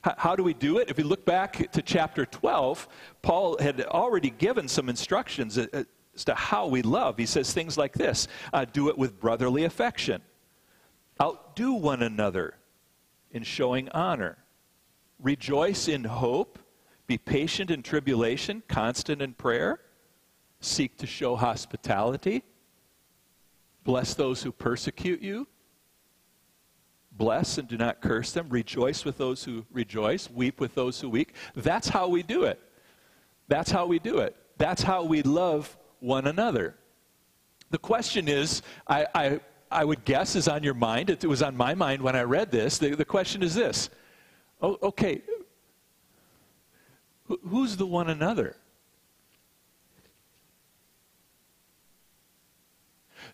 How 0.02 0.36
do 0.36 0.44
we 0.44 0.54
do 0.54 0.80
it? 0.80 0.90
If 0.90 0.98
we 0.98 1.04
look 1.04 1.26
back 1.26 1.72
to 1.72 1.82
chapter 1.82 2.26
12, 2.26 2.88
Paul 3.22 3.58
had 3.60 3.80
already 3.84 4.32
given 4.32 4.68
some 4.68 4.90
instructions 4.90 5.58
as 5.58 6.26
to 6.26 6.36
how 6.36 6.68
we 6.68 6.82
love. 6.82 7.18
He 7.18 7.26
says 7.26 7.54
things 7.54 7.78
like 7.78 7.94
this 7.94 8.28
uh, 8.52 8.66
do 8.66 8.90
it 8.90 8.98
with 8.98 9.20
brotherly 9.20 9.64
affection 9.64 10.22
Outdo 11.24 11.72
one 11.72 12.04
another 12.04 12.56
in 13.32 13.44
showing 13.44 13.88
honor. 13.90 14.38
Rejoice 15.22 15.88
in 15.88 16.04
hope. 16.04 16.60
Be 17.08 17.18
patient 17.18 17.72
in 17.72 17.82
tribulation, 17.82 18.62
constant 18.68 19.22
in 19.22 19.34
prayer. 19.34 19.80
Seek 20.60 20.98
to 20.98 21.08
show 21.08 21.38
hospitality. 21.38 22.44
Bless 23.86 24.14
those 24.16 24.44
who 24.44 24.52
persecute 24.52 25.22
you. 25.22 25.48
Bless 27.14 27.58
and 27.58 27.70
do 27.70 27.78
not 27.78 28.02
curse 28.02 28.34
them. 28.34 28.50
Rejoice 28.50 29.06
with 29.06 29.18
those 29.18 29.46
who 29.46 29.66
rejoice. 29.72 30.30
Weep 30.30 30.60
with 30.60 30.76
those 30.76 31.00
who 31.00 31.10
weep. 31.10 31.32
That's 31.56 31.88
how 31.88 32.10
we 32.10 32.22
do 32.22 32.44
it. 32.44 32.60
That's 33.48 33.72
how 33.72 33.86
we 33.86 33.98
do 33.98 34.18
it. 34.18 34.36
That's 34.58 34.84
how 34.84 35.06
we 35.06 35.22
love 35.22 35.78
one 36.02 36.28
another. 36.28 36.76
The 37.70 37.78
question 37.78 38.28
is 38.28 38.62
I, 38.88 39.08
I 39.16 39.40
I 39.74 39.84
would 39.84 40.06
guess 40.06 40.36
is 40.36 40.48
on 40.48 40.64
your 40.64 40.74
mind. 40.74 41.10
It 41.10 41.26
was 41.26 41.42
on 41.42 41.58
my 41.58 41.76
mind 41.76 42.02
when 42.02 42.16
I 42.16 42.22
read 42.22 42.52
this. 42.52 42.78
The, 42.78 42.96
the 42.96 43.06
question 43.06 43.44
is 43.44 43.56
this 43.56 43.90
oh, 44.62 44.78
okay, 44.82 45.22
who's 47.48 47.78
the 47.78 47.86
one 47.86 48.10
another? 48.10 48.56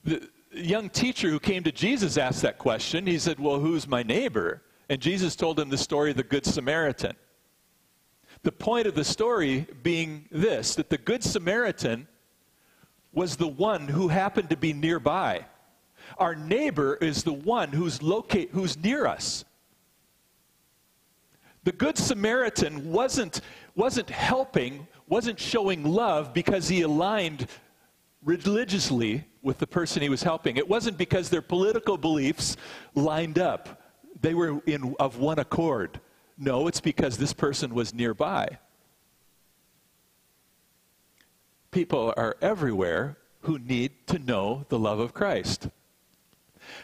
The 0.04 0.30
young 0.54 0.90
teacher 0.90 1.30
who 1.30 1.40
came 1.40 1.64
to 1.64 1.72
Jesus 1.72 2.18
asked 2.18 2.42
that 2.42 2.58
question. 2.58 3.06
He 3.06 3.20
said, 3.20 3.40
Well, 3.40 3.60
who's 3.60 3.88
my 3.88 4.04
neighbor? 4.04 4.62
And 4.90 5.02
Jesus 5.02 5.36
told 5.36 5.60
him 5.60 5.70
the 5.70 5.78
story 5.78 6.12
of 6.12 6.18
the 6.18 6.24
Good 6.24 6.46
Samaritan. 6.46 7.16
The 8.42 8.52
point 8.52 8.88
of 8.88 8.96
the 8.96 9.04
story 9.04 9.68
being 9.84 10.26
this 10.32 10.76
that 10.76 10.90
the 10.90 10.98
Good 10.98 11.24
Samaritan 11.24 12.08
was 13.12 13.36
the 13.36 13.48
one 13.48 13.88
who 13.88 14.08
happened 14.08 14.50
to 14.50 14.58
be 14.58 14.74
nearby. 14.74 15.46
Our 16.20 16.36
neighbor 16.36 16.96
is 16.96 17.24
the 17.24 17.34
one 17.34 17.70
who's 17.70 18.04
locate 18.04 18.50
who's 18.52 18.78
near 18.78 19.08
us. 19.08 19.46
The 21.64 21.72
good 21.72 21.98
Samaritan 21.98 22.92
wasn't 22.92 23.42
wasn't 23.76 24.10
helping, 24.10 24.88
wasn't 25.08 25.40
showing 25.40 25.84
love 25.84 26.34
because 26.34 26.68
he 26.68 26.82
aligned 26.82 27.48
religiously 28.24 29.24
with 29.42 29.58
the 29.60 29.68
person 29.68 30.02
he 30.02 30.10
was 30.10 30.24
helping. 30.24 30.58
It 30.58 30.68
wasn't 30.68 30.98
because 30.98 31.30
their 31.30 31.42
political 31.42 31.98
beliefs 31.98 32.58
lined 32.96 33.40
up. 33.40 33.82
They 34.22 34.34
were 34.34 34.62
in 34.66 34.96
of 35.00 35.18
one 35.18 35.40
accord. 35.40 36.02
No, 36.38 36.68
it's 36.68 36.82
because 36.82 37.18
this 37.18 37.34
person 37.34 37.74
was 37.74 37.94
nearby. 37.94 38.58
People 41.72 42.14
are 42.18 42.36
everywhere 42.42 43.18
who 43.42 43.60
need 43.60 44.08
to 44.08 44.20
know 44.20 44.66
the 44.70 44.80
love 44.80 45.00
of 45.00 45.14
Christ. 45.14 45.70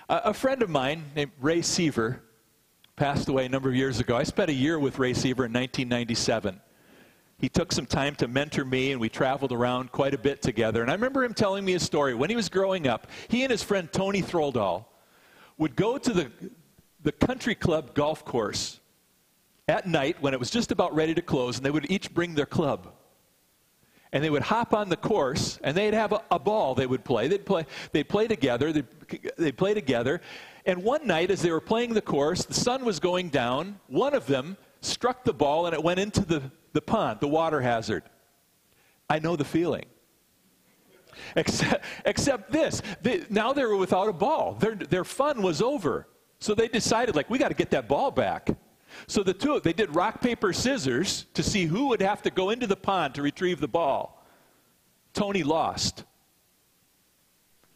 Uh, 0.09 0.21
a 0.25 0.33
friend 0.33 0.61
of 0.61 0.69
mine 0.69 1.05
named 1.15 1.31
Ray 1.39 1.61
Seaver 1.61 2.21
passed 2.95 3.27
away 3.27 3.45
a 3.45 3.49
number 3.49 3.69
of 3.69 3.75
years 3.75 3.99
ago. 3.99 4.15
I 4.15 4.23
spent 4.23 4.49
a 4.49 4.53
year 4.53 4.79
with 4.79 4.99
Ray 4.99 5.13
Seaver 5.13 5.45
in 5.45 5.53
1997. 5.53 6.61
He 7.37 7.49
took 7.49 7.71
some 7.71 7.85
time 7.85 8.15
to 8.15 8.27
mentor 8.27 8.63
me, 8.63 8.91
and 8.91 9.01
we 9.01 9.09
traveled 9.09 9.51
around 9.51 9.91
quite 9.91 10.13
a 10.13 10.17
bit 10.17 10.41
together. 10.41 10.81
And 10.81 10.89
I 10.89 10.93
remember 10.93 11.23
him 11.23 11.33
telling 11.33 11.65
me 11.65 11.73
a 11.73 11.79
story. 11.79 12.15
When 12.15 12.29
he 12.29 12.35
was 12.35 12.47
growing 12.47 12.87
up, 12.87 13.07
he 13.27 13.43
and 13.43 13.51
his 13.51 13.61
friend 13.61 13.91
Tony 13.91 14.21
Throldahl 14.21 14.85
would 15.57 15.75
go 15.75 15.97
to 15.97 16.13
the, 16.13 16.31
the 17.03 17.11
country 17.11 17.55
club 17.55 17.93
golf 17.93 18.23
course 18.23 18.79
at 19.67 19.87
night 19.87 20.17
when 20.21 20.33
it 20.33 20.39
was 20.39 20.49
just 20.49 20.71
about 20.71 20.95
ready 20.95 21.13
to 21.13 21.21
close, 21.21 21.57
and 21.57 21.65
they 21.65 21.71
would 21.71 21.89
each 21.91 22.13
bring 22.13 22.35
their 22.35 22.45
club. 22.45 22.93
And 24.15 24.23
they 24.23 24.29
would 24.29 24.43
hop 24.43 24.73
on 24.73 24.87
the 24.87 24.95
course, 24.95 25.59
and 25.61 25.75
they'd 25.75 25.93
have 25.93 26.13
a, 26.13 26.21
a 26.31 26.39
ball 26.39 26.73
they 26.73 26.87
would 26.87 27.03
play. 27.03 27.27
They'd 27.27 27.45
play, 27.45 27.65
they'd 27.91 28.07
play 28.07 28.29
together. 28.29 28.71
They'd, 28.71 28.87
they'd 29.37 29.57
play 29.57 29.73
together. 29.73 30.21
And 30.65 30.85
one 30.85 31.05
night, 31.05 31.31
as 31.31 31.41
they 31.41 31.51
were 31.51 31.59
playing 31.59 31.93
the 31.93 32.01
course, 32.01 32.45
the 32.45 32.53
sun 32.53 32.85
was 32.85 33.01
going 33.01 33.27
down. 33.27 33.77
One 33.87 34.13
of 34.13 34.25
them 34.25 34.55
struck 34.79 35.25
the 35.25 35.33
ball, 35.33 35.65
and 35.65 35.73
it 35.75 35.83
went 35.83 35.99
into 35.99 36.21
the, 36.21 36.41
the 36.71 36.79
pond, 36.79 37.19
the 37.19 37.27
water 37.27 37.59
hazard. 37.59 38.03
I 39.09 39.19
know 39.19 39.35
the 39.35 39.43
feeling. 39.43 39.83
Except, 41.35 41.83
except 42.05 42.53
this, 42.53 42.81
they, 43.01 43.25
now 43.29 43.51
they 43.51 43.65
were 43.65 43.75
without 43.75 44.07
a 44.07 44.13
ball. 44.13 44.53
Their, 44.53 44.75
their 44.75 45.03
fun 45.03 45.41
was 45.41 45.61
over. 45.61 46.07
So 46.39 46.55
they 46.55 46.69
decided, 46.69 47.17
like, 47.17 47.29
we 47.29 47.37
got 47.37 47.49
to 47.49 47.53
get 47.53 47.69
that 47.71 47.89
ball 47.89 48.11
back. 48.11 48.49
So 49.07 49.23
the 49.23 49.33
two, 49.33 49.59
they 49.59 49.73
did 49.73 49.93
rock, 49.95 50.21
paper, 50.21 50.53
scissors 50.53 51.25
to 51.33 51.43
see 51.43 51.65
who 51.65 51.87
would 51.87 52.01
have 52.01 52.21
to 52.23 52.29
go 52.29 52.49
into 52.49 52.67
the 52.67 52.75
pond 52.75 53.15
to 53.15 53.21
retrieve 53.21 53.59
the 53.59 53.67
ball. 53.67 54.25
Tony 55.13 55.43
lost. 55.43 56.03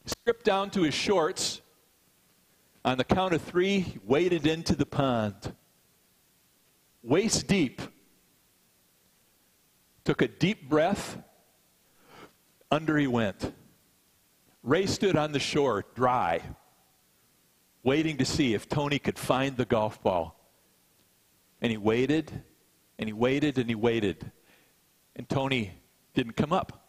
Stripped 0.05 0.45
down 0.45 0.69
to 0.71 0.81
his 0.81 0.93
shorts. 0.93 1.61
On 2.83 2.97
the 2.97 3.03
count 3.03 3.33
of 3.33 3.41
three, 3.41 3.81
he 3.81 3.99
waded 4.05 4.47
into 4.47 4.75
the 4.75 4.85
pond. 4.85 5.53
Waist 7.03 7.47
deep. 7.47 7.81
Took 10.03 10.21
a 10.21 10.27
deep 10.27 10.69
breath. 10.69 11.17
Under 12.71 12.97
he 12.97 13.07
went. 13.07 13.53
Ray 14.63 14.85
stood 14.85 15.15
on 15.15 15.31
the 15.31 15.39
shore, 15.39 15.85
dry, 15.95 16.41
waiting 17.83 18.17
to 18.17 18.25
see 18.25 18.53
if 18.53 18.67
Tony 18.67 18.99
could 18.99 19.17
find 19.17 19.55
the 19.55 19.65
golf 19.65 20.01
ball. 20.03 20.38
And 21.61 21.71
he 21.71 21.77
waited, 21.77 22.31
and 22.97 23.09
he 23.09 23.13
waited, 23.13 23.57
and 23.57 23.69
he 23.69 23.75
waited. 23.75 24.31
And 25.15 25.27
Tony 25.27 25.71
didn't 26.13 26.35
come 26.35 26.53
up. 26.53 26.87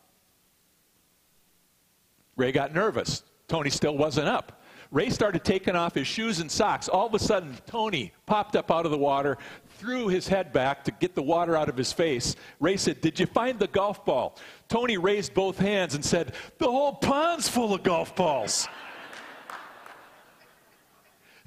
Ray 2.36 2.52
got 2.52 2.74
nervous. 2.74 3.22
Tony 3.48 3.70
still 3.70 3.96
wasn't 3.96 4.28
up. 4.28 4.60
Ray 4.90 5.10
started 5.10 5.44
taking 5.44 5.76
off 5.76 5.94
his 5.94 6.06
shoes 6.06 6.40
and 6.40 6.50
socks. 6.50 6.88
All 6.88 7.06
of 7.06 7.14
a 7.14 7.18
sudden, 7.18 7.56
Tony 7.66 8.12
popped 8.26 8.56
up 8.56 8.70
out 8.72 8.86
of 8.86 8.90
the 8.90 8.98
water, 8.98 9.38
threw 9.78 10.08
his 10.08 10.26
head 10.26 10.52
back 10.52 10.84
to 10.84 10.90
get 10.90 11.14
the 11.14 11.22
water 11.22 11.56
out 11.56 11.68
of 11.68 11.76
his 11.76 11.92
face. 11.92 12.34
Ray 12.58 12.76
said, 12.76 13.00
Did 13.00 13.20
you 13.20 13.26
find 13.26 13.58
the 13.58 13.68
golf 13.68 14.04
ball? 14.04 14.36
Tony 14.68 14.98
raised 14.98 15.32
both 15.32 15.58
hands 15.58 15.94
and 15.94 16.04
said, 16.04 16.34
The 16.58 16.70
whole 16.70 16.94
pond's 16.94 17.48
full 17.48 17.72
of 17.72 17.84
golf 17.84 18.16
balls. 18.16 18.66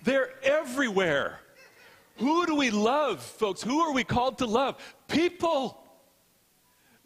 They're 0.04 0.30
everywhere. 0.44 1.40
Who 2.18 2.46
do 2.46 2.56
we 2.56 2.70
love, 2.70 3.22
folks? 3.22 3.62
Who 3.62 3.80
are 3.82 3.94
we 3.94 4.04
called 4.04 4.40
to 4.40 4.46
love? 4.46 4.78
People. 5.08 5.80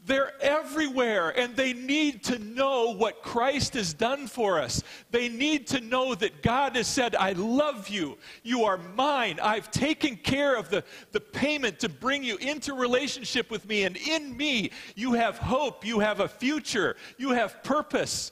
They're 0.08 0.42
everywhere, 0.42 1.38
and 1.38 1.54
they 1.58 1.74
need 1.74 2.24
to 2.26 2.40
know 2.40 2.94
what 2.94 3.22
Christ 3.22 3.74
has 3.74 3.94
done 3.94 4.28
for 4.28 4.58
us. 4.58 4.82
They 5.12 5.28
need 5.28 5.68
to 5.68 5.82
know 5.82 6.16
that 6.16 6.42
God 6.42 6.78
has 6.78 6.88
said, 6.88 7.14
I 7.14 7.34
love 7.34 7.90
you. 7.90 8.18
You 8.42 8.64
are 8.64 8.78
mine. 8.78 9.38
I've 9.44 9.70
taken 9.70 10.16
care 10.16 10.56
of 10.56 10.70
the, 10.70 10.86
the 11.12 11.20
payment 11.20 11.80
to 11.80 11.90
bring 11.90 12.24
you 12.24 12.38
into 12.38 12.74
relationship 12.74 13.52
with 13.52 13.68
me, 13.68 13.84
and 13.84 13.98
in 13.98 14.36
me, 14.38 14.72
you 14.96 15.12
have 15.14 15.40
hope, 15.40 15.86
you 15.86 16.00
have 16.00 16.22
a 16.22 16.30
future, 16.30 16.96
you 17.18 17.32
have 17.32 17.62
purpose. 17.62 18.32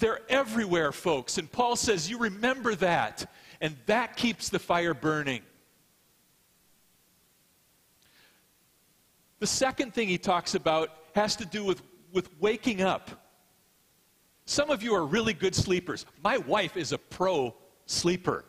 They're 0.00 0.20
everywhere, 0.28 0.92
folks. 0.92 1.38
And 1.38 1.50
Paul 1.50 1.76
says, 1.76 2.10
You 2.10 2.18
remember 2.18 2.74
that, 2.74 3.30
and 3.62 3.74
that 3.86 4.16
keeps 4.16 4.50
the 4.50 4.58
fire 4.58 4.92
burning. 4.92 5.40
The 9.40 9.46
second 9.46 9.94
thing 9.94 10.08
he 10.08 10.18
talks 10.18 10.54
about 10.54 10.90
has 11.14 11.34
to 11.36 11.46
do 11.46 11.64
with, 11.64 11.82
with 12.12 12.28
waking 12.40 12.82
up. 12.82 13.10
Some 14.44 14.70
of 14.70 14.82
you 14.82 14.94
are 14.94 15.04
really 15.04 15.32
good 15.32 15.54
sleepers. 15.54 16.06
My 16.22 16.36
wife 16.36 16.76
is 16.76 16.92
a 16.92 16.98
pro 16.98 17.54
sleeper. 17.86 18.44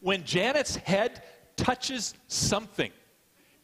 When 0.00 0.24
Janet's 0.24 0.76
head 0.76 1.22
touches 1.56 2.14
something, 2.28 2.92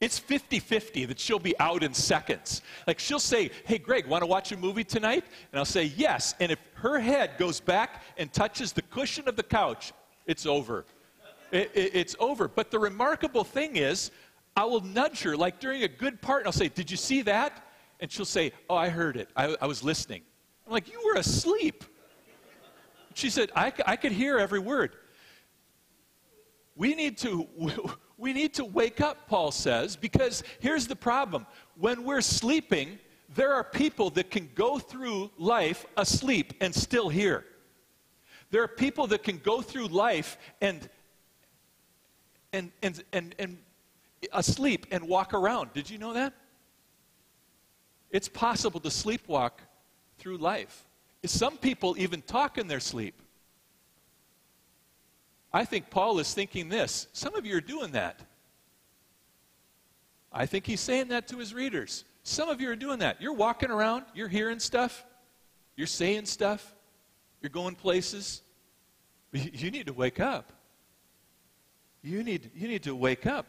it's 0.01 0.19
50 0.19 0.59
50 0.59 1.07
that 1.07 1.21
she'll 1.21 1.39
be 1.39 1.59
out 1.61 1.85
in 1.85 1.95
seconds. 1.95 2.61
Like 2.87 2.99
she'll 2.99 3.21
say, 3.21 3.51
Hey, 3.65 3.79
Greg, 3.79 4.07
want 4.07 4.23
to 4.23 4.27
watch 4.27 4.51
a 4.51 4.57
movie 4.57 4.85
tonight? 4.85 5.25
And 5.53 5.59
I'll 5.59 5.65
say, 5.65 5.85
Yes. 5.97 6.35
And 6.41 6.51
if 6.51 6.59
her 6.75 6.99
head 6.99 7.39
goes 7.39 7.61
back 7.61 8.03
and 8.19 8.33
touches 8.33 8.73
the 8.73 8.83
cushion 8.83 9.29
of 9.29 9.37
the 9.37 9.43
couch, 9.45 9.93
it's 10.27 10.45
over. 10.45 10.85
It, 11.53 11.71
it, 11.75 11.95
it's 11.95 12.17
over. 12.19 12.49
But 12.49 12.73
the 12.73 12.79
remarkable 12.81 13.45
thing 13.45 13.77
is, 13.77 14.11
I 14.57 14.65
will 14.65 14.83
nudge 14.83 15.23
her, 15.23 15.37
like 15.37 15.59
during 15.61 15.83
a 15.83 15.89
good 15.89 16.21
part, 16.21 16.43
and 16.43 16.49
I'll 16.49 16.53
say, 16.53 16.69
Did 16.69 16.91
you 16.91 16.97
see 16.97 17.23
that? 17.23 17.65
And 18.01 18.11
she'll 18.11 18.25
say, 18.25 18.53
Oh, 18.69 18.77
I 18.77 18.89
heard 18.89 19.17
it. 19.17 19.29
I, 19.37 19.57
I 19.61 19.67
was 19.67 19.83
listening. 19.83 20.23
I'm 20.67 20.73
like, 20.73 20.91
You 20.91 21.01
were 21.05 21.19
asleep. 21.19 21.85
She 23.15 23.31
said, 23.31 23.51
I, 23.55 23.73
I 23.87 23.97
could 23.97 24.13
hear 24.13 24.39
every 24.39 24.59
word. 24.59 24.97
We 26.77 26.95
need 26.95 27.19
to. 27.19 27.49
We 28.17 28.33
need 28.33 28.55
to 28.55 28.65
wake 28.65 29.01
up, 29.01 29.27
Paul 29.27 29.51
says, 29.51 29.97
because 29.97 30.45
here's 30.61 30.87
the 30.87 30.97
problem. 30.97 31.47
When 31.77 32.05
we're 32.05 32.21
sleeping, 32.21 32.99
there 33.35 33.53
are 33.53 33.65
people 33.65 34.11
that 34.11 34.31
can 34.31 34.49
go 34.55 34.79
through 34.79 35.31
life 35.37 35.85
asleep 35.97 36.55
and 36.61 36.75
still 36.75 37.09
hear. 37.09 37.45
There 38.51 38.63
are 38.63 38.69
people 38.69 39.09
that 39.09 39.25
can 39.25 39.39
go 39.39 39.61
through 39.61 39.89
life 39.89 40.39
and 40.61 40.89
and 42.53 42.71
and 42.83 43.03
and, 43.13 43.35
and 43.39 43.59
asleep 44.33 44.87
and 44.91 45.09
walk 45.09 45.35
around. 45.35 45.73
Did 45.73 45.91
you 45.91 45.99
know 45.99 46.15
that? 46.15 46.33
It's 48.11 48.29
possible 48.29 48.81
to 48.81 48.89
sleepwalk 48.89 49.53
through 50.19 50.39
life. 50.39 50.87
Some 51.25 51.57
people 51.57 51.97
even 51.99 52.23
talk 52.23 52.59
in 52.59 52.69
their 52.69 52.81
sleep. 52.81 53.21
I 55.53 55.65
think 55.65 55.89
Paul 55.89 56.19
is 56.19 56.35
thinking 56.35 56.69
this. 56.69 57.07
Some 57.13 57.35
of 57.35 57.47
you 57.47 57.57
are 57.57 57.61
doing 57.61 57.93
that. 57.93 58.21
I 60.33 60.47
think 60.47 60.67
he's 60.67 60.81
saying 60.81 61.09
that 61.09 61.29
to 61.29 61.39
his 61.39 61.55
readers. 61.55 62.05
Some 62.25 62.49
of 62.49 62.61
you 62.61 62.71
are 62.71 62.77
doing 62.77 62.99
that. 62.99 63.23
You're 63.23 63.35
walking 63.35 63.71
around, 63.71 64.05
you're 64.15 64.29
hearing 64.29 64.59
stuff, 64.59 65.05
you're 65.77 65.87
saying 65.87 66.27
stuff, 66.27 66.75
you're 67.41 67.51
going 67.51 67.75
places. 67.75 68.43
You 69.33 69.73
need 69.73 69.87
to 69.87 69.93
wake 69.93 70.21
up. 70.21 70.53
You 72.03 72.23
need, 72.23 72.53
you 72.55 72.69
need 72.69 72.85
to 72.85 72.95
wake 72.95 73.27
up. 73.27 73.47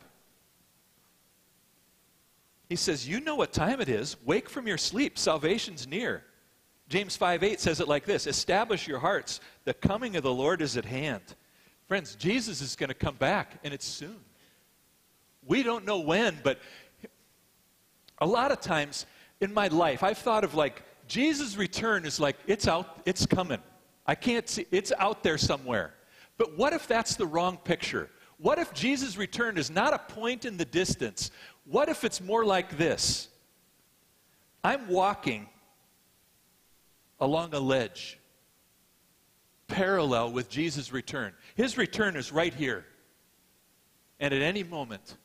He 2.69 2.75
says, 2.75 3.07
You 3.07 3.19
know 3.19 3.35
what 3.35 3.53
time 3.53 3.81
it 3.81 3.89
is. 3.89 4.17
Wake 4.25 4.49
from 4.49 4.67
your 4.67 4.77
sleep. 4.77 5.17
Salvation's 5.17 5.87
near. 5.87 6.23
James 6.87 7.15
5 7.15 7.43
8 7.43 7.59
says 7.59 7.79
it 7.79 7.87
like 7.87 8.05
this 8.05 8.27
Establish 8.27 8.87
your 8.87 8.99
hearts. 8.99 9.39
The 9.65 9.73
coming 9.73 10.15
of 10.15 10.23
the 10.23 10.33
Lord 10.33 10.61
is 10.61 10.77
at 10.77 10.85
hand. 10.85 11.21
Friends, 11.87 12.15
Jesus 12.15 12.61
is 12.61 12.75
going 12.75 12.89
to 12.89 12.95
come 12.95 13.15
back, 13.15 13.59
and 13.63 13.73
it's 13.73 13.85
soon. 13.85 14.17
We 15.45 15.61
don't 15.61 15.85
know 15.85 15.99
when, 15.99 16.39
but 16.43 16.59
a 18.17 18.25
lot 18.25 18.51
of 18.51 18.59
times 18.59 19.05
in 19.39 19.53
my 19.53 19.67
life, 19.67 20.01
I've 20.01 20.17
thought 20.17 20.43
of 20.43 20.55
like 20.55 20.81
Jesus' 21.07 21.55
return 21.55 22.05
is 22.05 22.19
like, 22.19 22.37
it's 22.47 22.67
out, 22.67 23.01
it's 23.05 23.25
coming. 23.27 23.59
I 24.07 24.15
can't 24.15 24.47
see, 24.49 24.65
it's 24.71 24.91
out 24.97 25.21
there 25.21 25.37
somewhere. 25.37 25.93
But 26.37 26.57
what 26.57 26.73
if 26.73 26.87
that's 26.87 27.15
the 27.15 27.27
wrong 27.27 27.57
picture? 27.57 28.09
What 28.37 28.59
if 28.59 28.73
Jesus' 28.73 29.17
return 29.17 29.57
is 29.57 29.69
not 29.69 29.93
a 29.93 29.99
point 29.99 30.45
in 30.45 30.57
the 30.57 30.65
distance? 30.65 31.31
What 31.65 31.89
if 31.89 32.03
it's 32.03 32.21
more 32.21 32.45
like 32.45 32.77
this? 32.77 33.27
I'm 34.63 34.87
walking 34.87 35.47
along 37.19 37.53
a 37.53 37.59
ledge 37.59 38.19
parallel 39.67 40.31
with 40.31 40.49
Jesus' 40.49 40.91
return. 40.91 41.33
His 41.55 41.77
return 41.77 42.15
is 42.15 42.31
right 42.31 42.53
here. 42.53 42.85
And 44.19 44.33
at 44.33 44.41
any 44.41 44.63
moment, 44.63 45.17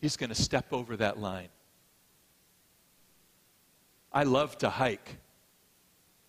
he's 0.00 0.16
going 0.16 0.30
to 0.30 0.36
step 0.36 0.72
over 0.72 0.96
that 0.98 1.18
line. 1.18 1.48
I 4.12 4.24
love 4.24 4.58
to 4.58 4.68
hike. 4.68 5.16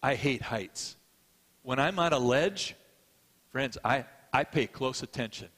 I 0.01 0.15
hate 0.15 0.41
heights. 0.41 0.95
When 1.63 1.79
I'm 1.79 1.99
on 1.99 2.13
a 2.13 2.19
ledge, 2.19 2.75
friends, 3.51 3.77
I, 3.83 4.05
I 4.31 4.43
pay 4.45 4.67
close 4.67 5.03
attention. 5.03 5.49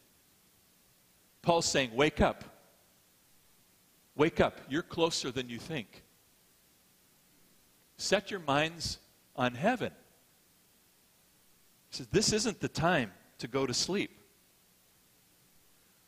Paul's 1.41 1.65
saying, 1.65 1.91
Wake 1.95 2.21
up. 2.21 2.43
Wake 4.15 4.39
up. 4.39 4.59
You're 4.69 4.81
closer 4.81 5.31
than 5.31 5.49
you 5.49 5.59
think. 5.59 6.03
Set 7.97 8.31
your 8.31 8.39
minds 8.39 8.99
on 9.35 9.55
heaven. 9.55 9.91
He 11.89 11.97
says, 11.97 12.07
This 12.07 12.33
isn't 12.33 12.59
the 12.59 12.67
time 12.67 13.11
to 13.39 13.47
go 13.47 13.65
to 13.65 13.73
sleep. 13.73 14.11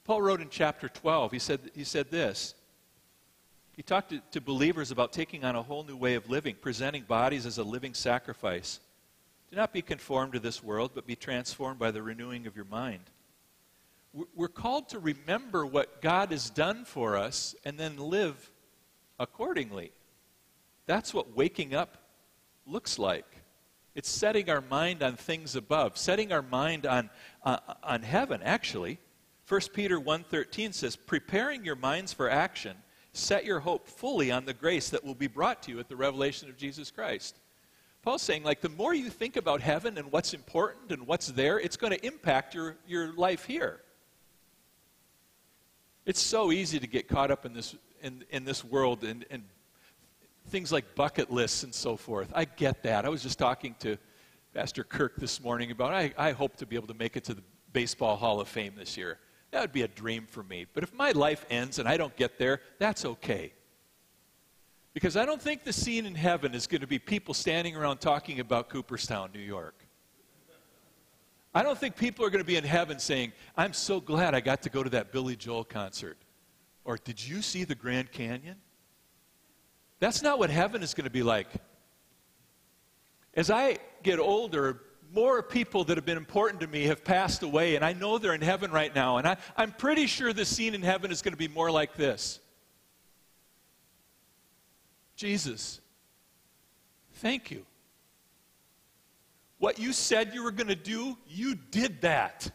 Paul 0.06 0.22
wrote 0.22 0.42
in 0.42 0.50
chapter 0.50 0.88
12, 0.88 1.34
he 1.34 1.40
said, 1.40 1.60
he 1.76 1.84
said 1.84 2.10
this. 2.10 2.56
He 3.74 3.84
talked 3.84 4.10
to, 4.12 4.22
to 4.32 4.40
believers 4.40 4.90
about 4.90 5.12
taking 5.12 5.44
on 5.44 5.58
a 5.58 5.62
whole 5.62 5.84
new 5.84 5.98
way 5.98 6.16
of 6.16 6.30
living, 6.30 6.56
presenting 6.60 7.04
bodies 7.04 7.46
as 7.46 7.58
a 7.58 7.64
living 7.64 7.94
sacrifice. 7.94 8.80
Do 9.52 9.58
not 9.58 9.74
be 9.74 9.82
conformed 9.82 10.32
to 10.34 10.40
this 10.40 10.64
world, 10.64 10.92
but 10.96 11.06
be 11.06 11.18
transformed 11.18 11.78
by 11.78 11.92
the 11.92 12.02
renewing 12.02 12.48
of 12.48 12.56
your 12.56 12.66
mind 12.66 13.02
we're 14.36 14.48
called 14.48 14.90
to 14.90 15.00
remember 15.00 15.66
what 15.66 16.02
God 16.02 16.32
has 16.32 16.50
done 16.50 16.86
for 16.86 17.18
us 17.18 17.56
and 17.64 17.78
then 17.78 17.98
live 17.98 18.52
accordingly. 19.20 19.92
That's 20.86 21.14
what 21.14 21.36
waking 21.36 21.76
up 21.76 21.98
looks 22.66 22.98
like. 22.98 23.26
It's 23.96 24.10
setting 24.10 24.50
our 24.50 24.62
mind 24.62 25.02
on 25.02 25.16
things 25.16 25.56
above, 25.56 25.98
setting 25.98 26.32
our 26.32 26.42
mind 26.42 26.86
on, 26.86 27.10
uh, 27.44 27.58
on 27.84 28.04
heaven, 28.04 28.42
actually. 28.44 29.00
1 29.48 29.62
Peter 29.74 30.00
1.13 30.00 30.74
says, 30.74 30.96
preparing 30.96 31.66
your 31.66 31.76
minds 31.76 32.14
for 32.14 32.30
action, 32.30 32.78
set 33.14 33.46
your 33.46 33.60
hope 33.60 33.88
fully 33.88 34.32
on 34.32 34.46
the 34.46 34.54
grace 34.54 34.90
that 34.90 35.04
will 35.04 35.16
be 35.16 35.28
brought 35.28 35.64
to 35.64 35.72
you 35.72 35.80
at 35.80 35.90
the 35.90 35.96
revelation 35.96 36.48
of 36.48 36.58
Jesus 36.58 36.92
Christ. 36.92 37.40
Paul's 38.04 38.22
saying, 38.22 38.44
like, 38.44 38.62
the 38.62 38.70
more 38.70 38.94
you 38.94 39.10
think 39.10 39.36
about 39.36 39.62
heaven 39.62 39.98
and 39.98 40.12
what's 40.12 40.34
important 40.34 40.92
and 40.92 41.08
what's 41.08 41.28
there, 41.28 41.60
it's 41.60 41.76
going 41.76 41.92
to 41.92 42.06
impact 42.06 42.54
your, 42.54 42.78
your 42.88 43.14
life 43.14 43.46
here. 43.46 43.82
It's 46.08 46.22
so 46.22 46.54
easy 46.54 46.80
to 46.80 46.88
get 46.88 47.10
caught 47.10 47.32
up 47.32 47.46
in 47.46 47.54
this, 47.54 47.76
in, 48.02 48.24
in 48.30 48.46
this 48.46 48.64
world 48.64 49.04
and, 49.04 49.26
and 49.30 49.44
things 50.48 50.72
like 50.72 50.96
bucket 50.96 51.30
lists 51.30 51.64
and 51.64 51.76
so 51.76 51.98
forth. 51.98 52.32
I 52.34 52.46
get 52.46 52.82
that. 52.84 53.04
I 53.04 53.10
was 53.10 53.22
just 53.22 53.38
talking 53.38 53.76
to 53.80 53.98
Pastor 54.54 54.86
Kirk 54.86 55.18
this 55.18 55.44
morning 55.44 55.70
about 55.70 55.94
I, 55.94 56.14
I 56.18 56.32
hope 56.32 56.56
to 56.58 56.66
be 56.66 56.78
able 56.78 56.88
to 56.88 56.94
make 56.94 57.18
it 57.18 57.26
to 57.26 57.34
the 57.34 57.44
Baseball 57.74 58.16
Hall 58.16 58.40
of 58.40 58.48
Fame 58.48 58.72
this 58.78 58.96
year. 58.96 59.20
That 59.52 59.60
would 59.60 59.74
be 59.74 59.82
a 59.82 59.88
dream 59.90 60.28
for 60.30 60.44
me. 60.44 60.66
But 60.74 60.84
if 60.84 60.94
my 60.94 61.12
life 61.12 61.46
ends 61.50 61.78
and 61.78 61.90
I 61.90 61.98
don't 61.98 62.16
get 62.16 62.40
there, 62.40 62.62
that's 62.80 63.04
okay. 63.04 63.52
Because 64.94 65.18
I 65.18 65.26
don't 65.26 65.42
think 65.42 65.66
the 65.66 65.74
scene 65.74 66.06
in 66.06 66.16
heaven 66.16 66.56
is 66.56 66.68
going 66.68 66.80
to 66.80 66.88
be 66.88 67.00
people 67.00 67.34
standing 67.34 67.76
around 67.76 67.98
talking 67.98 68.40
about 68.40 68.70
Cooperstown, 68.70 69.32
New 69.34 69.42
York. 69.42 69.77
I 71.58 71.64
don't 71.64 71.78
think 71.78 71.96
people 71.96 72.24
are 72.24 72.30
going 72.30 72.44
to 72.44 72.48
be 72.48 72.56
in 72.56 72.64
heaven 72.64 73.00
saying, 73.00 73.34
I'm 73.56 73.74
so 73.74 74.00
glad 74.00 74.36
I 74.36 74.42
got 74.42 74.62
to 74.62 74.70
go 74.70 74.84
to 74.84 74.92
that 74.92 75.12
Billy 75.12 75.36
Joel 75.36 75.64
concert. 75.64 76.20
Or, 76.86 76.98
did 76.98 77.26
you 77.26 77.42
see 77.42 77.64
the 77.64 77.74
Grand 77.74 78.12
Canyon? 78.12 78.58
That's 80.00 80.22
not 80.22 80.38
what 80.38 80.52
heaven 80.52 80.84
is 80.84 80.94
going 80.94 81.06
to 81.06 81.10
be 81.10 81.24
like. 81.24 81.48
As 83.34 83.50
I 83.50 83.78
get 84.04 84.20
older, 84.20 84.84
more 85.12 85.42
people 85.42 85.84
that 85.86 85.98
have 85.98 86.06
been 86.06 86.18
important 86.18 86.62
to 86.62 86.68
me 86.68 86.84
have 86.84 87.04
passed 87.04 87.42
away, 87.42 87.76
and 87.76 87.84
I 87.84 87.94
know 87.94 88.20
they're 88.20 88.36
in 88.36 88.42
heaven 88.42 88.70
right 88.70 88.94
now. 88.94 89.18
And 89.18 89.28
I, 89.28 89.38
I'm 89.56 89.72
pretty 89.72 90.06
sure 90.06 90.34
the 90.34 90.46
scene 90.46 90.76
in 90.76 90.84
heaven 90.84 91.10
is 91.10 91.24
going 91.24 91.34
to 91.34 91.40
be 91.40 91.48
more 91.48 91.72
like 91.72 91.96
this 91.96 92.40
Jesus, 95.16 95.82
thank 97.14 97.50
you. 97.50 97.66
What 99.68 99.80
you 99.80 99.92
said 99.92 100.34
you 100.34 100.44
were 100.44 100.52
going 100.52 100.70
to 100.70 100.76
do, 100.76 101.18
you 101.28 101.54
did 101.54 102.00
that. 102.00 102.50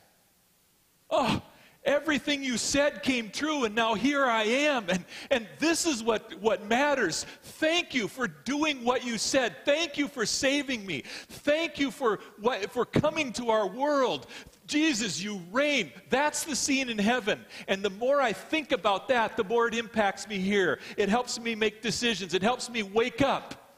Oh, 1.10 1.42
everything 1.84 2.42
you 2.42 2.56
said 2.56 3.02
came 3.02 3.28
true, 3.28 3.64
and 3.64 3.74
now 3.74 3.92
here 3.92 4.24
I 4.24 4.44
am. 4.44 4.86
And, 4.88 5.04
and 5.30 5.46
this 5.58 5.84
is 5.84 6.02
what, 6.02 6.32
what 6.40 6.66
matters. 6.66 7.26
Thank 7.42 7.92
you 7.92 8.08
for 8.08 8.28
doing 8.28 8.82
what 8.82 9.04
you 9.04 9.18
said. 9.18 9.56
Thank 9.66 9.98
you 9.98 10.08
for 10.08 10.24
saving 10.24 10.86
me. 10.86 11.02
Thank 11.28 11.78
you 11.78 11.90
for, 11.90 12.18
what, 12.40 12.72
for 12.72 12.86
coming 12.86 13.30
to 13.34 13.50
our 13.50 13.66
world. 13.66 14.26
Jesus, 14.66 15.22
you 15.22 15.42
reign. 15.52 15.92
That's 16.08 16.44
the 16.44 16.56
scene 16.56 16.88
in 16.88 16.96
heaven. 16.96 17.44
And 17.68 17.82
the 17.82 17.90
more 17.90 18.22
I 18.22 18.32
think 18.32 18.72
about 18.72 19.06
that, 19.08 19.36
the 19.36 19.44
more 19.44 19.68
it 19.68 19.74
impacts 19.74 20.26
me 20.26 20.38
here. 20.38 20.78
It 20.96 21.10
helps 21.10 21.38
me 21.38 21.54
make 21.56 21.82
decisions, 21.82 22.32
it 22.32 22.42
helps 22.42 22.70
me 22.70 22.82
wake 22.82 23.20
up. 23.20 23.76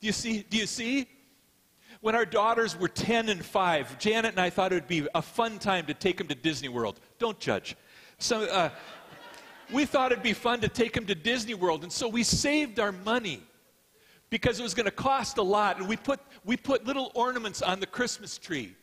Do 0.00 0.06
you 0.06 0.12
see? 0.12 0.46
Do 0.48 0.58
you 0.58 0.66
see? 0.66 1.08
When 2.00 2.14
our 2.14 2.24
daughters 2.24 2.78
were 2.78 2.88
10 2.88 3.28
and 3.28 3.44
5, 3.44 3.98
Janet 3.98 4.32
and 4.32 4.40
I 4.40 4.48
thought 4.48 4.72
it 4.72 4.76
would 4.76 4.88
be 4.88 5.06
a 5.14 5.20
fun 5.20 5.58
time 5.58 5.86
to 5.86 5.94
take 5.94 6.16
them 6.16 6.28
to 6.28 6.34
Disney 6.34 6.68
World. 6.68 6.98
Don't 7.18 7.38
judge. 7.38 7.76
So, 8.18 8.44
uh, 8.44 8.70
we 9.72 9.84
thought 9.84 10.12
it'd 10.12 10.24
be 10.24 10.32
fun 10.32 10.60
to 10.60 10.68
take 10.68 10.94
them 10.94 11.06
to 11.06 11.14
Disney 11.14 11.54
World, 11.54 11.82
and 11.82 11.92
so 11.92 12.08
we 12.08 12.22
saved 12.22 12.80
our 12.80 12.92
money 12.92 13.42
because 14.28 14.58
it 14.58 14.62
was 14.62 14.74
going 14.74 14.86
to 14.86 14.92
cost 14.92 15.38
a 15.38 15.42
lot. 15.42 15.78
And 15.78 15.88
we 15.88 15.96
put, 15.96 16.20
we 16.44 16.56
put 16.56 16.86
little 16.86 17.12
ornaments 17.14 17.62
on 17.62 17.80
the 17.80 17.86
Christmas 17.86 18.38
tree. 18.38 18.74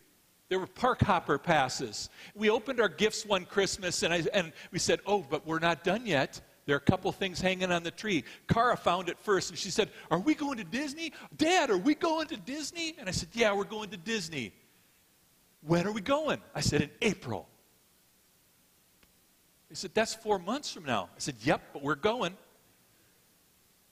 There 0.50 0.60
were 0.60 0.68
park 0.68 1.02
hopper 1.02 1.38
passes. 1.38 2.10
We 2.36 2.50
opened 2.50 2.80
our 2.80 2.90
gifts 2.90 3.26
one 3.26 3.46
Christmas, 3.46 4.04
and, 4.04 4.14
I, 4.14 4.24
and 4.34 4.54
we 4.72 4.80
said, 4.80 5.00
Oh, 5.06 5.26
but 5.30 5.46
we're 5.46 5.60
not 5.60 5.84
done 5.84 6.06
yet. 6.06 6.40
There 6.68 6.76
are 6.76 6.80
a 6.80 6.82
couple 6.82 7.10
things 7.14 7.40
hanging 7.40 7.72
on 7.72 7.82
the 7.82 7.92
tree. 7.92 8.26
Cara 8.50 8.76
found 8.76 9.08
it 9.08 9.18
first, 9.18 9.50
and 9.50 9.58
she 9.58 9.72
said, 9.72 9.90
Are 10.12 10.20
we 10.20 10.36
going 10.36 10.58
to 10.58 10.66
Disney? 10.66 11.14
Dad, 11.38 11.70
are 11.70 11.78
we 11.78 11.96
going 11.96 12.28
to 12.28 12.38
Disney? 12.38 12.94
And 13.00 13.08
I 13.08 13.14
said, 13.14 13.30
Yeah, 13.32 13.54
we're 13.54 13.64
going 13.64 13.90
to 13.92 13.98
Disney. 13.98 14.54
When 15.66 15.88
are 15.88 15.94
we 15.94 16.02
going? 16.02 16.42
I 16.54 16.60
said, 16.60 16.82
In 16.82 16.90
April. 17.02 17.48
He 19.70 19.76
said, 19.76 19.92
That's 19.94 20.14
four 20.14 20.40
months 20.40 20.70
from 20.70 20.84
now. 20.84 21.06
I 21.16 21.20
said, 21.20 21.36
Yep, 21.40 21.62
but 21.72 21.84
we're 21.84 21.96
going. 21.96 22.36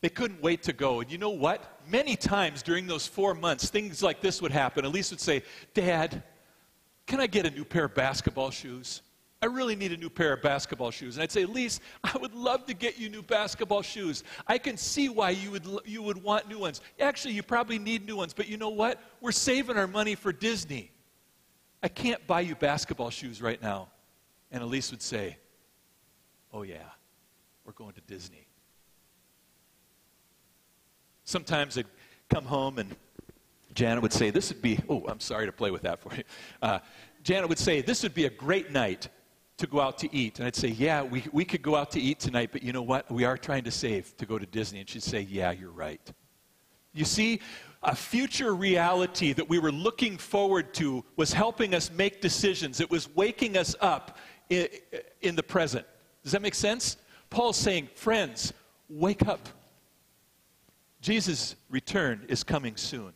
They 0.02 0.10
couldn't 0.10 0.42
wait 0.42 0.62
to 0.64 0.74
go. 0.74 1.00
And 1.00 1.10
you 1.10 1.18
know 1.18 1.30
what? 1.30 1.80
Many 1.90 2.18
times 2.18 2.62
during 2.62 2.88
those 2.88 3.08
four 3.08 3.34
months, 3.34 3.70
things 3.70 4.04
like 4.04 4.20
this 4.20 4.42
would 4.42 4.52
happen. 4.52 4.84
Elise 4.84 5.12
would 5.12 5.22
say, 5.22 5.44
Dad, 5.74 6.22
can 7.08 7.22
I 7.22 7.28
get 7.28 7.46
a 7.46 7.50
new 7.52 7.64
pair 7.64 7.86
of 7.86 7.96
basketball 7.96 8.52
shoes? 8.52 9.02
I 9.46 9.48
really 9.48 9.76
need 9.76 9.92
a 9.92 9.98
new 9.98 10.10
pair 10.10 10.34
of 10.34 10.42
basketball 10.42 10.90
shoes. 10.90 11.18
And 11.18 11.22
I'd 11.22 11.32
say, 11.32 11.44
Elise, 11.44 11.80
I 12.04 12.18
would 12.18 12.34
love 12.34 12.66
to 12.66 12.74
get 12.74 12.98
you 12.98 13.10
new 13.10 13.22
basketball 13.22 13.84
shoes. 13.84 14.24
I 14.48 14.58
can 14.58 14.76
see 14.76 15.08
why 15.08 15.30
you 15.30 15.52
would, 15.52 15.68
you 15.86 16.02
would 16.02 16.24
want 16.24 16.50
new 16.50 16.58
ones. 16.58 16.82
Actually, 17.00 17.36
you 17.36 17.44
probably 17.44 17.78
need 17.78 18.08
new 18.08 18.16
ones, 18.16 18.34
but 18.34 18.48
you 18.48 18.58
know 18.58 18.70
what? 18.70 19.00
We're 19.22 19.32
saving 19.32 19.78
our 19.78 19.86
money 19.86 20.16
for 20.16 20.34
Disney. 20.34 20.90
I 21.84 21.90
can't 21.90 22.26
buy 22.26 22.42
you 22.42 22.56
basketball 22.56 23.12
shoes 23.12 23.40
right 23.40 23.62
now. 23.62 23.90
And 24.52 24.64
Elise 24.64 24.90
would 24.90 25.04
say, 25.04 25.38
Oh, 26.52 26.64
yeah, 26.64 26.78
we're 27.66 27.74
going 27.74 27.94
to 27.94 28.02
Disney. 28.02 28.48
Sometimes 31.24 31.78
I'd 31.78 31.86
come 32.32 32.46
home 32.46 32.80
and 32.80 32.96
Janet 33.76 34.02
would 34.02 34.14
say, 34.14 34.32
This 34.32 34.52
would 34.52 34.64
be, 34.64 34.80
oh, 34.90 35.06
I'm 35.08 35.20
sorry 35.20 35.46
to 35.46 35.52
play 35.52 35.70
with 35.70 35.84
that 35.84 36.00
for 36.00 36.16
you. 36.16 36.24
Uh, 36.64 36.80
Janet 37.22 37.48
would 37.48 37.60
say, 37.60 37.82
This 37.82 38.02
would 38.02 38.16
be 38.16 38.26
a 38.26 38.32
great 38.32 38.72
night 38.72 39.10
to 39.58 39.68
go 39.68 39.80
out 39.80 39.98
to 40.00 40.14
eat. 40.14 40.40
And 40.40 40.48
I'd 40.48 40.56
say, 40.56 40.70
Yeah, 40.70 41.04
we, 41.04 41.24
we 41.32 41.46
could 41.46 41.62
go 41.62 41.76
out 41.76 41.92
to 41.92 42.00
eat 42.00 42.20
tonight, 42.20 42.50
but 42.52 42.64
you 42.64 42.74
know 42.74 42.82
what? 42.82 43.10
We 43.12 43.24
are 43.24 43.38
trying 43.38 43.64
to 43.64 43.72
save 43.72 44.16
to 44.18 44.26
go 44.26 44.38
to 44.38 44.46
Disney. 44.46 44.80
And 44.80 44.90
she'd 44.90 45.04
say, 45.04 45.22
Yeah, 45.22 45.52
you're 45.52 45.72
right. 45.72 46.02
You 46.94 47.06
see, 47.06 47.42
a 47.84 47.96
future 47.96 48.56
reality 48.56 49.34
that 49.34 49.48
we 49.48 49.60
were 49.60 49.72
looking 49.72 50.18
forward 50.18 50.74
to 50.76 51.04
was 51.16 51.34
helping 51.34 51.76
us 51.76 51.92
make 51.92 52.22
decisions. 52.22 52.80
It 52.80 52.90
was 52.90 53.14
waking 53.16 53.58
us 53.58 53.76
up 53.80 54.18
in, 54.50 54.68
in 55.22 55.36
the 55.36 55.44
present. 55.44 55.86
Does 56.24 56.32
that 56.32 56.42
make 56.42 56.56
sense? 56.56 56.98
Paul's 57.30 57.58
saying, 57.58 57.90
Friends, 57.96 58.54
wake 58.90 59.28
up. 59.28 59.50
Jesus' 61.02 61.56
return 61.70 62.26
is 62.28 62.44
coming 62.44 62.76
soon. 62.76 63.14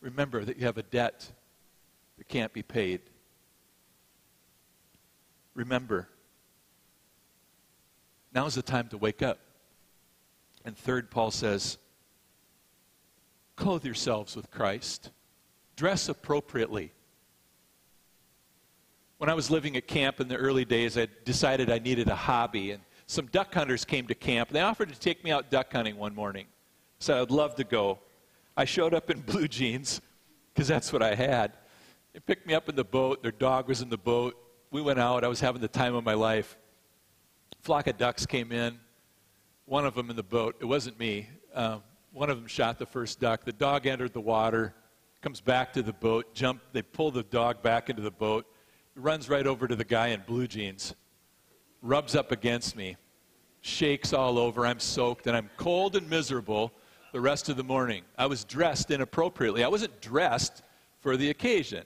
Remember 0.00 0.44
that 0.44 0.58
you 0.58 0.66
have 0.66 0.78
a 0.78 0.82
debt 0.82 1.30
that 2.18 2.28
can't 2.28 2.52
be 2.52 2.62
paid. 2.62 3.00
Remember, 5.54 6.08
now's 8.34 8.54
the 8.54 8.62
time 8.62 8.88
to 8.88 8.98
wake 8.98 9.22
up. 9.22 9.38
And 10.64 10.76
third, 10.76 11.10
Paul 11.10 11.30
says, 11.30 11.78
clothe 13.56 13.84
yourselves 13.84 14.34
with 14.36 14.50
Christ, 14.50 15.10
dress 15.76 16.08
appropriately. 16.08 16.92
When 19.18 19.28
I 19.28 19.34
was 19.34 19.50
living 19.50 19.76
at 19.76 19.86
camp 19.86 20.20
in 20.20 20.28
the 20.28 20.36
early 20.36 20.64
days, 20.64 20.96
I 20.98 21.06
decided 21.24 21.70
I 21.70 21.78
needed 21.78 22.08
a 22.08 22.14
hobby, 22.14 22.72
and 22.72 22.82
some 23.06 23.26
duck 23.26 23.54
hunters 23.54 23.84
came 23.84 24.06
to 24.06 24.14
camp. 24.14 24.48
They 24.48 24.60
offered 24.60 24.88
to 24.92 24.98
take 24.98 25.22
me 25.22 25.30
out 25.30 25.50
duck 25.50 25.72
hunting 25.72 25.96
one 25.96 26.14
morning. 26.14 26.46
Said 26.98 27.18
I'd 27.18 27.30
love 27.30 27.54
to 27.56 27.64
go. 27.64 27.98
I 28.56 28.64
showed 28.64 28.94
up 28.94 29.10
in 29.10 29.20
blue 29.20 29.48
jeans 29.48 30.00
because 30.52 30.68
that's 30.68 30.92
what 30.92 31.02
I 31.02 31.14
had. 31.14 31.52
They 32.12 32.20
picked 32.20 32.46
me 32.46 32.54
up 32.54 32.68
in 32.68 32.76
the 32.76 32.84
boat. 32.84 33.22
Their 33.22 33.32
dog 33.32 33.68
was 33.68 33.80
in 33.80 33.88
the 33.88 33.98
boat. 33.98 34.36
We 34.70 34.82
went 34.82 34.98
out. 34.98 35.24
I 35.24 35.28
was 35.28 35.40
having 35.40 35.60
the 35.60 35.68
time 35.68 35.94
of 35.94 36.04
my 36.04 36.14
life. 36.14 36.58
Flock 37.60 37.86
of 37.86 37.96
ducks 37.96 38.26
came 38.26 38.52
in. 38.52 38.78
One 39.64 39.86
of 39.86 39.94
them 39.94 40.10
in 40.10 40.16
the 40.16 40.22
boat. 40.22 40.56
It 40.60 40.64
wasn't 40.64 40.98
me. 40.98 41.28
Um, 41.54 41.82
one 42.12 42.28
of 42.28 42.36
them 42.36 42.46
shot 42.46 42.78
the 42.78 42.86
first 42.86 43.20
duck. 43.20 43.44
The 43.44 43.52
dog 43.52 43.86
entered 43.86 44.12
the 44.12 44.20
water, 44.20 44.74
comes 45.22 45.40
back 45.40 45.72
to 45.72 45.82
the 45.82 45.92
boat, 45.92 46.34
jump. 46.34 46.60
They 46.72 46.82
pull 46.82 47.10
the 47.10 47.22
dog 47.22 47.62
back 47.62 47.88
into 47.88 48.02
the 48.02 48.10
boat, 48.10 48.46
runs 48.94 49.28
right 49.28 49.46
over 49.46 49.66
to 49.66 49.76
the 49.76 49.84
guy 49.84 50.08
in 50.08 50.22
blue 50.26 50.46
jeans, 50.46 50.94
rubs 51.80 52.14
up 52.14 52.30
against 52.30 52.76
me, 52.76 52.96
shakes 53.62 54.12
all 54.12 54.38
over. 54.38 54.66
I'm 54.66 54.80
soaked 54.80 55.26
and 55.26 55.36
I'm 55.36 55.48
cold 55.56 55.96
and 55.96 56.08
miserable 56.10 56.72
the 57.12 57.20
rest 57.20 57.48
of 57.48 57.56
the 57.56 57.64
morning. 57.64 58.02
I 58.18 58.26
was 58.26 58.44
dressed 58.44 58.90
inappropriately. 58.90 59.64
I 59.64 59.68
wasn't 59.68 60.00
dressed 60.00 60.62
for 61.00 61.16
the 61.16 61.30
occasion. 61.30 61.84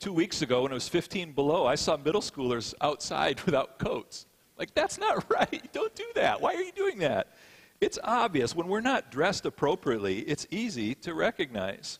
Two 0.00 0.14
weeks 0.14 0.40
ago, 0.40 0.62
when 0.62 0.72
it 0.72 0.74
was 0.74 0.88
15 0.88 1.32
below, 1.32 1.66
I 1.66 1.74
saw 1.74 1.98
middle 1.98 2.22
schoolers 2.22 2.72
outside 2.80 3.38
without 3.44 3.78
coats. 3.78 4.24
Like, 4.58 4.72
that's 4.72 4.98
not 4.98 5.30
right. 5.30 5.70
Don't 5.72 5.94
do 5.94 6.06
that. 6.14 6.40
Why 6.40 6.54
are 6.54 6.62
you 6.62 6.72
doing 6.72 6.98
that? 7.00 7.34
It's 7.82 7.98
obvious. 8.02 8.56
When 8.56 8.66
we're 8.66 8.80
not 8.80 9.10
dressed 9.10 9.44
appropriately, 9.44 10.20
it's 10.20 10.46
easy 10.50 10.94
to 10.96 11.12
recognize. 11.12 11.98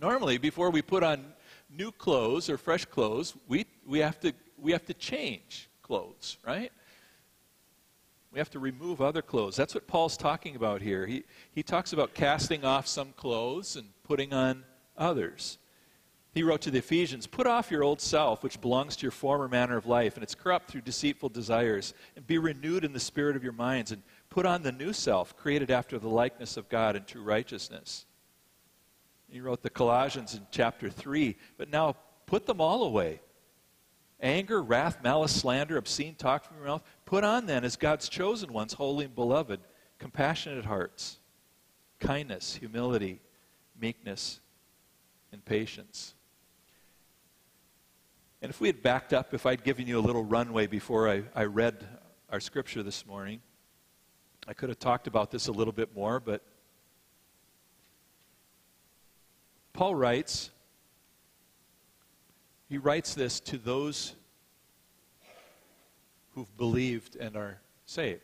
Normally, 0.00 0.38
before 0.38 0.70
we 0.70 0.80
put 0.80 1.02
on 1.02 1.26
new 1.70 1.92
clothes 1.92 2.48
or 2.48 2.56
fresh 2.56 2.86
clothes, 2.86 3.34
we, 3.48 3.66
we, 3.86 3.98
have, 3.98 4.18
to, 4.20 4.32
we 4.56 4.72
have 4.72 4.86
to 4.86 4.94
change 4.94 5.68
clothes, 5.82 6.38
right? 6.46 6.72
We 8.32 8.38
have 8.38 8.50
to 8.50 8.58
remove 8.58 9.02
other 9.02 9.20
clothes. 9.20 9.56
That's 9.56 9.74
what 9.74 9.86
Paul's 9.86 10.16
talking 10.16 10.56
about 10.56 10.80
here. 10.80 11.06
He, 11.06 11.24
he 11.52 11.62
talks 11.62 11.92
about 11.92 12.14
casting 12.14 12.64
off 12.64 12.86
some 12.86 13.12
clothes 13.12 13.76
and 13.76 13.88
putting 14.04 14.32
on 14.32 14.64
others. 14.96 15.58
He 16.38 16.44
wrote 16.44 16.60
to 16.60 16.70
the 16.70 16.78
Ephesians 16.78 17.26
Put 17.26 17.48
off 17.48 17.68
your 17.68 17.82
old 17.82 18.00
self, 18.00 18.44
which 18.44 18.60
belongs 18.60 18.94
to 18.94 19.02
your 19.02 19.10
former 19.10 19.48
manner 19.48 19.76
of 19.76 19.86
life, 19.86 20.14
and 20.14 20.22
it's 20.22 20.36
corrupt 20.36 20.70
through 20.70 20.82
deceitful 20.82 21.30
desires, 21.30 21.94
and 22.14 22.24
be 22.28 22.38
renewed 22.38 22.84
in 22.84 22.92
the 22.92 23.00
spirit 23.00 23.34
of 23.34 23.42
your 23.42 23.52
minds, 23.52 23.90
and 23.90 24.04
put 24.30 24.46
on 24.46 24.62
the 24.62 24.70
new 24.70 24.92
self, 24.92 25.36
created 25.36 25.72
after 25.72 25.98
the 25.98 26.08
likeness 26.08 26.56
of 26.56 26.68
God 26.68 26.94
in 26.94 27.02
true 27.02 27.24
righteousness. 27.24 28.06
He 29.28 29.40
wrote 29.40 29.64
the 29.64 29.68
Colossians 29.68 30.36
in 30.36 30.46
chapter 30.52 30.88
3, 30.88 31.34
but 31.56 31.70
now 31.70 31.96
put 32.26 32.46
them 32.46 32.60
all 32.60 32.84
away 32.84 33.20
anger, 34.20 34.62
wrath, 34.62 35.02
malice, 35.02 35.34
slander, 35.34 35.76
obscene 35.76 36.14
talk 36.14 36.44
from 36.44 36.58
your 36.58 36.66
mouth. 36.66 36.84
Put 37.04 37.24
on 37.24 37.46
then, 37.46 37.64
as 37.64 37.74
God's 37.74 38.08
chosen 38.08 38.52
ones, 38.52 38.74
holy 38.74 39.06
and 39.06 39.14
beloved, 39.16 39.58
compassionate 39.98 40.66
hearts, 40.66 41.18
kindness, 41.98 42.54
humility, 42.54 43.18
meekness, 43.76 44.38
and 45.32 45.44
patience. 45.44 46.14
And 48.40 48.50
if 48.50 48.60
we 48.60 48.68
had 48.68 48.82
backed 48.82 49.12
up, 49.12 49.34
if 49.34 49.46
I'd 49.46 49.64
given 49.64 49.86
you 49.86 49.98
a 49.98 50.00
little 50.00 50.24
runway 50.24 50.66
before 50.66 51.08
I, 51.08 51.24
I 51.34 51.44
read 51.44 51.86
our 52.30 52.38
scripture 52.38 52.82
this 52.84 53.04
morning, 53.04 53.40
I 54.46 54.52
could 54.52 54.68
have 54.68 54.78
talked 54.78 55.06
about 55.06 55.30
this 55.30 55.48
a 55.48 55.52
little 55.52 55.72
bit 55.72 55.94
more, 55.94 56.20
but 56.20 56.42
Paul 59.72 59.94
writes, 59.94 60.50
he 62.68 62.78
writes 62.78 63.14
this 63.14 63.40
to 63.40 63.58
those 63.58 64.14
who've 66.34 66.56
believed 66.56 67.16
and 67.16 67.36
are 67.36 67.60
saved. 67.86 68.20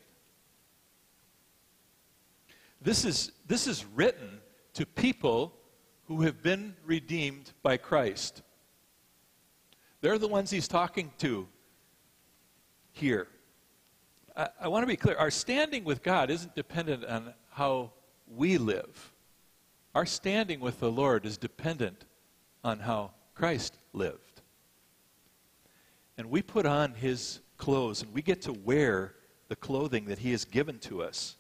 This 2.81 3.05
is, 3.05 3.33
this 3.48 3.66
is 3.66 3.85
written 3.94 4.40
to 4.74 4.87
people 4.87 5.55
who 6.07 6.22
have 6.22 6.42
been 6.42 6.77
redeemed 6.85 7.53
by 7.62 7.79
Christ. 7.79 8.42
They're 10.05 10.19
the 10.19 10.29
ones 10.29 10.51
he's 10.51 10.69
talking 10.69 11.11
to 11.21 11.49
here. 12.93 13.27
I, 14.37 14.51
I 14.61 14.69
want 14.69 14.83
to 14.83 14.87
be 14.87 14.97
clear. 14.97 15.17
Our 15.17 15.31
standing 15.31 15.83
with 15.83 16.03
God 16.03 16.31
isn't 16.31 16.55
dependent 16.55 17.07
on 17.07 17.33
how 17.53 17.93
we 18.29 18.59
live. 18.59 19.14
Our 19.95 20.05
standing 20.05 20.61
with 20.61 20.79
the 20.79 20.93
Lord 20.93 21.25
is 21.25 21.38
dependent 21.38 22.05
on 22.62 22.81
how 22.81 23.12
Christ 23.35 23.79
lived. 23.95 24.43
And 26.19 26.29
we 26.29 26.43
put 26.43 26.67
on 26.67 26.93
his 26.93 27.40
clothes 27.57 28.03
and 28.03 28.12
we 28.12 28.21
get 28.21 28.43
to 28.43 28.53
wear 28.53 29.14
the 29.49 29.57
clothing 29.57 30.05
that 30.05 30.19
he 30.19 30.33
has 30.33 30.45
given 30.45 30.79
to 30.81 31.03
us. 31.03 31.37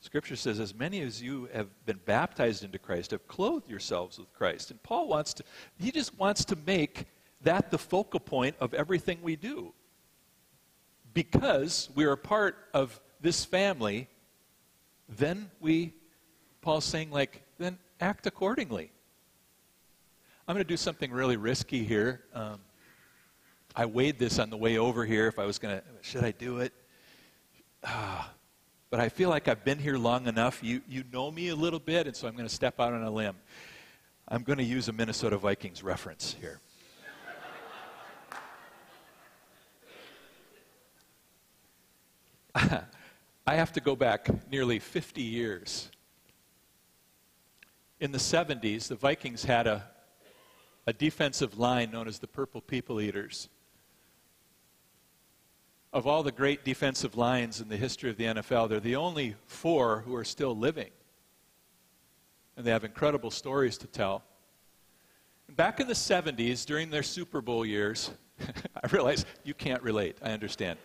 Scripture 0.00 0.36
says, 0.36 0.60
as 0.60 0.74
many 0.74 1.02
as 1.02 1.20
you 1.20 1.50
have 1.52 1.68
been 1.84 2.00
baptized 2.06 2.64
into 2.64 2.78
Christ 2.78 3.10
have 3.10 3.28
clothed 3.28 3.68
yourselves 3.68 4.18
with 4.18 4.32
Christ. 4.32 4.70
And 4.70 4.82
Paul 4.82 5.08
wants 5.08 5.34
to, 5.34 5.44
he 5.78 5.90
just 5.90 6.18
wants 6.18 6.46
to 6.46 6.56
make 6.64 7.04
that 7.42 7.70
the 7.70 7.78
focal 7.78 8.20
point 8.20 8.56
of 8.60 8.74
everything 8.74 9.18
we 9.22 9.36
do. 9.36 9.72
Because 11.14 11.88
we 11.94 12.04
are 12.04 12.12
a 12.12 12.18
part 12.18 12.56
of 12.74 13.00
this 13.20 13.44
family, 13.44 14.08
then 15.08 15.50
we, 15.60 15.94
Paul's 16.60 16.84
saying, 16.84 17.10
like, 17.10 17.42
then 17.58 17.78
act 18.00 18.26
accordingly. 18.26 18.90
I'm 20.46 20.54
going 20.54 20.64
to 20.64 20.68
do 20.68 20.76
something 20.76 21.10
really 21.10 21.36
risky 21.36 21.84
here. 21.84 22.22
Um, 22.34 22.60
I 23.76 23.86
weighed 23.86 24.18
this 24.18 24.38
on 24.38 24.50
the 24.50 24.56
way 24.56 24.78
over 24.78 25.04
here 25.04 25.26
if 25.26 25.38
I 25.38 25.44
was 25.44 25.58
going 25.58 25.76
to, 25.76 25.84
should 26.02 26.24
I 26.24 26.32
do 26.32 26.58
it? 26.58 26.72
Ah, 27.84 28.32
but 28.90 28.98
I 28.98 29.08
feel 29.08 29.28
like 29.28 29.46
I've 29.46 29.64
been 29.64 29.78
here 29.78 29.98
long 29.98 30.26
enough. 30.26 30.62
You, 30.62 30.80
you 30.88 31.04
know 31.12 31.30
me 31.30 31.48
a 31.48 31.54
little 31.54 31.78
bit, 31.78 32.06
and 32.06 32.16
so 32.16 32.26
I'm 32.26 32.34
going 32.34 32.48
to 32.48 32.54
step 32.54 32.80
out 32.80 32.92
on 32.92 33.02
a 33.02 33.10
limb. 33.10 33.36
I'm 34.26 34.42
going 34.42 34.58
to 34.58 34.64
use 34.64 34.88
a 34.88 34.92
Minnesota 34.92 35.36
Vikings 35.38 35.82
reference 35.82 36.34
here. 36.40 36.60
I 42.54 43.54
have 43.54 43.72
to 43.72 43.80
go 43.80 43.96
back 43.96 44.28
nearly 44.50 44.78
50 44.78 45.22
years. 45.22 45.90
In 48.00 48.12
the 48.12 48.18
70s, 48.18 48.88
the 48.88 48.94
Vikings 48.94 49.44
had 49.44 49.66
a, 49.66 49.84
a 50.86 50.92
defensive 50.92 51.58
line 51.58 51.90
known 51.90 52.08
as 52.08 52.18
the 52.18 52.26
Purple 52.26 52.60
People 52.60 53.00
Eaters. 53.00 53.48
Of 55.92 56.06
all 56.06 56.22
the 56.22 56.32
great 56.32 56.64
defensive 56.64 57.16
lines 57.16 57.60
in 57.60 57.68
the 57.68 57.76
history 57.76 58.10
of 58.10 58.16
the 58.16 58.24
NFL, 58.24 58.68
they're 58.68 58.80
the 58.80 58.96
only 58.96 59.34
four 59.46 60.00
who 60.00 60.14
are 60.14 60.24
still 60.24 60.54
living. 60.56 60.90
And 62.56 62.66
they 62.66 62.70
have 62.70 62.84
incredible 62.84 63.30
stories 63.30 63.78
to 63.78 63.86
tell. 63.86 64.22
Back 65.56 65.80
in 65.80 65.86
the 65.86 65.94
70s, 65.94 66.66
during 66.66 66.90
their 66.90 67.02
Super 67.02 67.40
Bowl 67.40 67.64
years, 67.64 68.10
I 68.40 68.86
realize 68.92 69.24
you 69.44 69.54
can't 69.54 69.82
relate, 69.82 70.18
I 70.22 70.32
understand. 70.32 70.78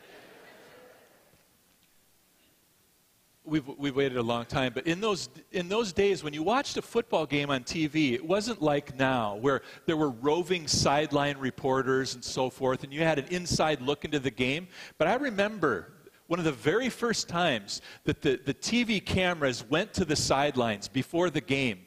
We've, 3.45 3.67
we've 3.77 3.95
waited 3.95 4.17
a 4.17 4.23
long 4.23 4.45
time, 4.45 4.71
but 4.73 4.88
in 4.88 5.01
those, 5.01 5.29
in 5.51 5.69
those 5.69 5.93
days 5.93 6.23
when 6.23 6.34
you 6.34 6.43
watched 6.43 6.77
a 6.77 6.82
football 6.82 7.25
game 7.25 7.49
on 7.49 7.63
TV, 7.63 8.13
it 8.13 8.25
wasn't 8.25 8.62
like 8.62 8.97
now 8.97 9.36
where 9.36 9.62
there 9.86 9.97
were 9.97 10.10
roving 10.10 10.67
sideline 10.67 11.38
reporters 11.38 12.15
and 12.15 12.23
so 12.23 12.49
forth, 12.49 12.84
and 12.84 12.93
you 12.93 13.01
had 13.01 13.19
an 13.19 13.25
inside 13.29 13.82
look 13.82 14.06
into 14.06 14.19
the 14.19 14.32
game. 14.32 14.67
But 14.97 15.08
I 15.08 15.15
remember 15.15 15.93
one 16.27 16.39
of 16.39 16.45
the 16.45 16.51
very 16.51 16.89
first 16.89 17.27
times 17.27 17.82
that 18.06 18.21
the, 18.21 18.39
the 18.43 18.53
TV 18.53 19.03
cameras 19.03 19.63
went 19.69 19.93
to 19.93 20.06
the 20.06 20.15
sidelines 20.15 20.88
before 20.88 21.29
the 21.29 21.41
game. 21.41 21.82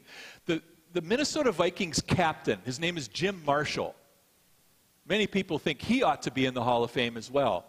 The, 0.45 0.61
the 0.93 1.01
Minnesota 1.01 1.51
Vikings 1.51 2.01
captain, 2.01 2.59
his 2.65 2.79
name 2.79 2.97
is 2.97 3.07
Jim 3.07 3.41
Marshall. 3.45 3.95
Many 5.07 5.25
people 5.25 5.57
think 5.57 5.81
he 5.81 6.03
ought 6.03 6.21
to 6.23 6.31
be 6.31 6.45
in 6.45 6.53
the 6.53 6.63
Hall 6.63 6.83
of 6.83 6.91
Fame 6.91 7.17
as 7.17 7.31
well. 7.31 7.65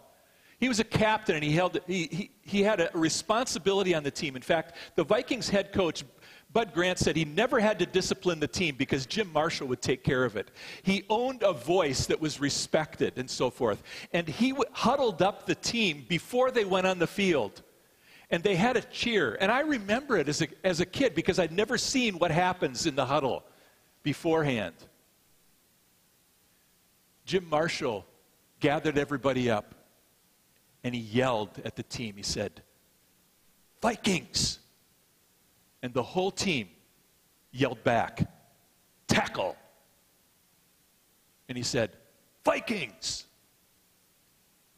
He 0.59 0.67
was 0.67 0.79
a 0.79 0.83
captain 0.83 1.35
and 1.35 1.43
he, 1.43 1.51
held, 1.51 1.79
he, 1.87 2.07
he, 2.11 2.31
he 2.41 2.63
had 2.63 2.81
a 2.81 2.89
responsibility 2.93 3.95
on 3.95 4.03
the 4.03 4.11
team. 4.11 4.35
In 4.35 4.41
fact, 4.41 4.75
the 4.95 5.05
Vikings 5.05 5.47
head 5.47 5.71
coach, 5.71 6.03
Bud 6.51 6.73
Grant, 6.73 6.99
said 6.99 7.15
he 7.15 7.23
never 7.23 7.61
had 7.61 7.79
to 7.79 7.85
discipline 7.85 8.41
the 8.41 8.47
team 8.47 8.75
because 8.77 9.05
Jim 9.05 9.31
Marshall 9.31 9.67
would 9.67 9.81
take 9.81 10.03
care 10.03 10.25
of 10.25 10.35
it. 10.35 10.51
He 10.83 11.05
owned 11.09 11.43
a 11.43 11.53
voice 11.53 12.07
that 12.07 12.19
was 12.19 12.41
respected 12.41 13.13
and 13.17 13.29
so 13.29 13.49
forth. 13.49 13.81
And 14.11 14.27
he 14.27 14.53
huddled 14.73 15.21
up 15.21 15.45
the 15.45 15.55
team 15.55 16.05
before 16.09 16.51
they 16.51 16.65
went 16.65 16.85
on 16.85 16.99
the 16.99 17.07
field. 17.07 17.61
And 18.29 18.43
they 18.43 18.55
had 18.55 18.75
a 18.75 18.81
cheer. 18.81 19.37
And 19.39 19.51
I 19.51 19.61
remember 19.61 20.17
it 20.17 20.27
as 20.27 20.41
a, 20.41 20.47
as 20.65 20.81
a 20.81 20.85
kid 20.85 21.15
because 21.15 21.39
I'd 21.39 21.53
never 21.53 21.77
seen 21.77 22.19
what 22.19 22.31
happens 22.31 22.85
in 22.85 22.95
the 22.95 23.05
huddle 23.05 23.43
beforehand. 24.03 24.75
Jim 27.25 27.47
Marshall 27.49 28.05
gathered 28.59 28.97
everybody 28.97 29.49
up 29.49 29.75
and 30.83 30.95
he 30.95 31.01
yelled 31.01 31.59
at 31.65 31.75
the 31.75 31.83
team. 31.83 32.15
He 32.15 32.23
said, 32.23 32.61
Vikings! 33.81 34.59
And 35.81 35.93
the 35.93 36.03
whole 36.03 36.31
team 36.31 36.69
yelled 37.51 37.83
back, 37.83 38.29
Tackle! 39.07 39.55
And 41.47 41.57
he 41.57 41.63
said, 41.63 41.91
Vikings! 42.43 43.25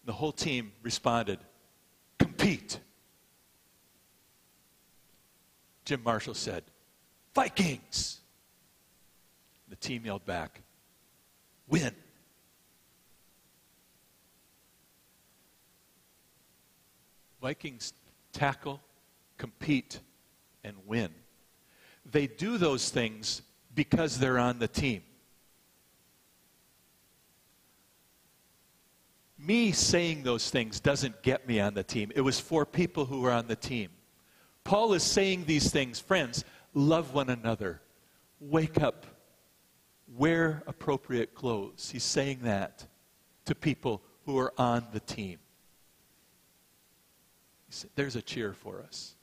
The 0.05 0.13
whole 0.13 0.31
team 0.31 0.71
responded, 0.81 1.39
Compete! 2.17 2.79
Jim 5.85 6.01
Marshall 6.03 6.33
said, 6.33 6.63
Vikings! 7.33 8.19
The 9.69 9.75
team 9.75 10.05
yelled 10.05 10.25
back, 10.25 10.61
Win! 11.67 11.93
Vikings 17.41 17.93
tackle, 18.31 18.79
compete, 19.37 19.99
and 20.63 20.75
win. 20.85 21.09
They 22.09 22.27
do 22.27 22.57
those 22.57 22.89
things 22.89 23.41
because 23.73 24.19
they're 24.19 24.37
on 24.37 24.59
the 24.59 24.67
team. 24.67 25.01
Me 29.39 29.71
saying 29.71 30.21
those 30.21 30.51
things 30.51 30.79
doesn't 30.79 31.23
get 31.23 31.47
me 31.47 31.59
on 31.59 31.73
the 31.73 31.83
team. 31.83 32.11
It 32.15 32.21
was 32.21 32.39
for 32.39 32.63
people 32.63 33.05
who 33.05 33.21
were 33.21 33.31
on 33.31 33.47
the 33.47 33.55
team. 33.55 33.89
Paul 34.63 34.93
is 34.93 35.01
saying 35.01 35.45
these 35.45 35.71
things. 35.71 35.99
Friends, 35.99 36.45
love 36.75 37.15
one 37.15 37.29
another. 37.29 37.81
Wake 38.39 38.79
up. 38.79 39.07
Wear 40.15 40.61
appropriate 40.67 41.33
clothes. 41.33 41.89
He's 41.91 42.03
saying 42.03 42.41
that 42.43 42.85
to 43.45 43.55
people 43.55 44.03
who 44.25 44.37
are 44.37 44.53
on 44.59 44.85
the 44.93 44.99
team 44.99 45.39
there's 47.95 48.15
a 48.15 48.21
cheer 48.21 48.53
for 48.53 48.81
us. 48.81 49.15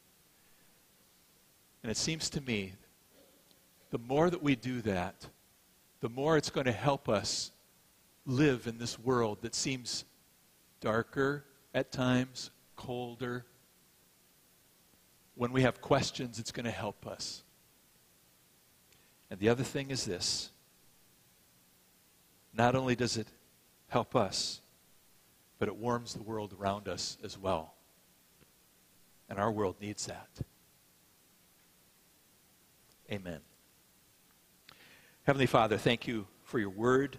And 1.82 1.90
it 1.90 1.96
seems 1.96 2.30
to 2.30 2.40
me 2.40 2.72
the 3.90 3.98
more 3.98 4.28
that 4.28 4.42
we 4.42 4.56
do 4.56 4.82
that, 4.82 5.26
the 6.00 6.08
more 6.08 6.36
it's 6.36 6.50
going 6.50 6.66
to 6.66 6.72
help 6.72 7.08
us 7.08 7.50
live 8.26 8.66
in 8.66 8.78
this 8.78 8.98
world 8.98 9.38
that 9.42 9.54
seems 9.54 10.04
darker 10.80 11.44
at 11.74 11.90
times, 11.90 12.50
colder. 12.76 13.46
When 15.34 15.52
we 15.52 15.62
have 15.62 15.80
questions, 15.80 16.38
it's 16.38 16.52
going 16.52 16.66
to 16.66 16.70
help 16.70 17.06
us. 17.06 17.42
And 19.30 19.40
the 19.40 19.48
other 19.48 19.64
thing 19.64 19.90
is 19.90 20.04
this 20.04 20.50
not 22.52 22.74
only 22.74 22.96
does 22.96 23.16
it 23.16 23.28
help 23.88 24.16
us, 24.16 24.60
but 25.58 25.68
it 25.68 25.76
warms 25.76 26.14
the 26.14 26.22
world 26.22 26.54
around 26.58 26.88
us 26.88 27.18
as 27.22 27.38
well. 27.38 27.74
And 29.28 29.38
our 29.38 29.50
world 29.50 29.76
needs 29.80 30.06
that. 30.06 30.28
Amen. 33.10 33.40
Heavenly 35.24 35.46
Father, 35.46 35.76
thank 35.76 36.06
you 36.06 36.26
for 36.42 36.58
your 36.58 36.70
word. 36.70 37.18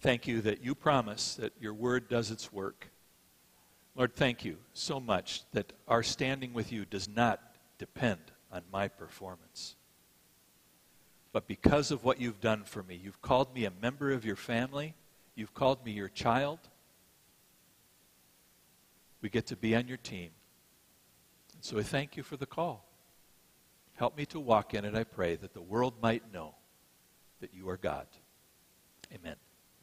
Thank 0.00 0.26
you 0.26 0.40
that 0.42 0.64
you 0.64 0.74
promise 0.74 1.34
that 1.34 1.52
your 1.60 1.74
word 1.74 2.08
does 2.08 2.30
its 2.30 2.52
work. 2.52 2.90
Lord, 3.94 4.14
thank 4.14 4.44
you 4.44 4.56
so 4.72 4.98
much 4.98 5.42
that 5.52 5.72
our 5.86 6.02
standing 6.02 6.52
with 6.52 6.72
you 6.72 6.84
does 6.84 7.08
not 7.08 7.40
depend 7.78 8.20
on 8.52 8.62
my 8.72 8.88
performance. 8.88 9.76
But 11.32 11.46
because 11.46 11.90
of 11.90 12.02
what 12.04 12.20
you've 12.20 12.40
done 12.40 12.64
for 12.64 12.82
me, 12.82 12.98
you've 13.00 13.22
called 13.22 13.54
me 13.54 13.64
a 13.64 13.72
member 13.82 14.10
of 14.10 14.24
your 14.24 14.36
family, 14.36 14.94
you've 15.34 15.54
called 15.54 15.84
me 15.84 15.92
your 15.92 16.08
child. 16.08 16.58
We 19.22 19.28
get 19.28 19.46
to 19.48 19.56
be 19.56 19.76
on 19.76 19.86
your 19.86 19.98
team. 19.98 20.30
And 21.60 21.64
so 21.66 21.78
I 21.78 21.82
thank 21.82 22.16
you 22.16 22.22
for 22.22 22.38
the 22.38 22.46
call. 22.46 22.88
Help 23.92 24.16
me 24.16 24.24
to 24.24 24.40
walk 24.40 24.72
in 24.72 24.86
it, 24.86 24.94
I 24.94 25.04
pray, 25.04 25.36
that 25.36 25.52
the 25.52 25.60
world 25.60 25.92
might 26.00 26.32
know 26.32 26.54
that 27.42 27.52
you 27.52 27.68
are 27.68 27.76
God. 27.76 28.06
Amen. 29.12 29.36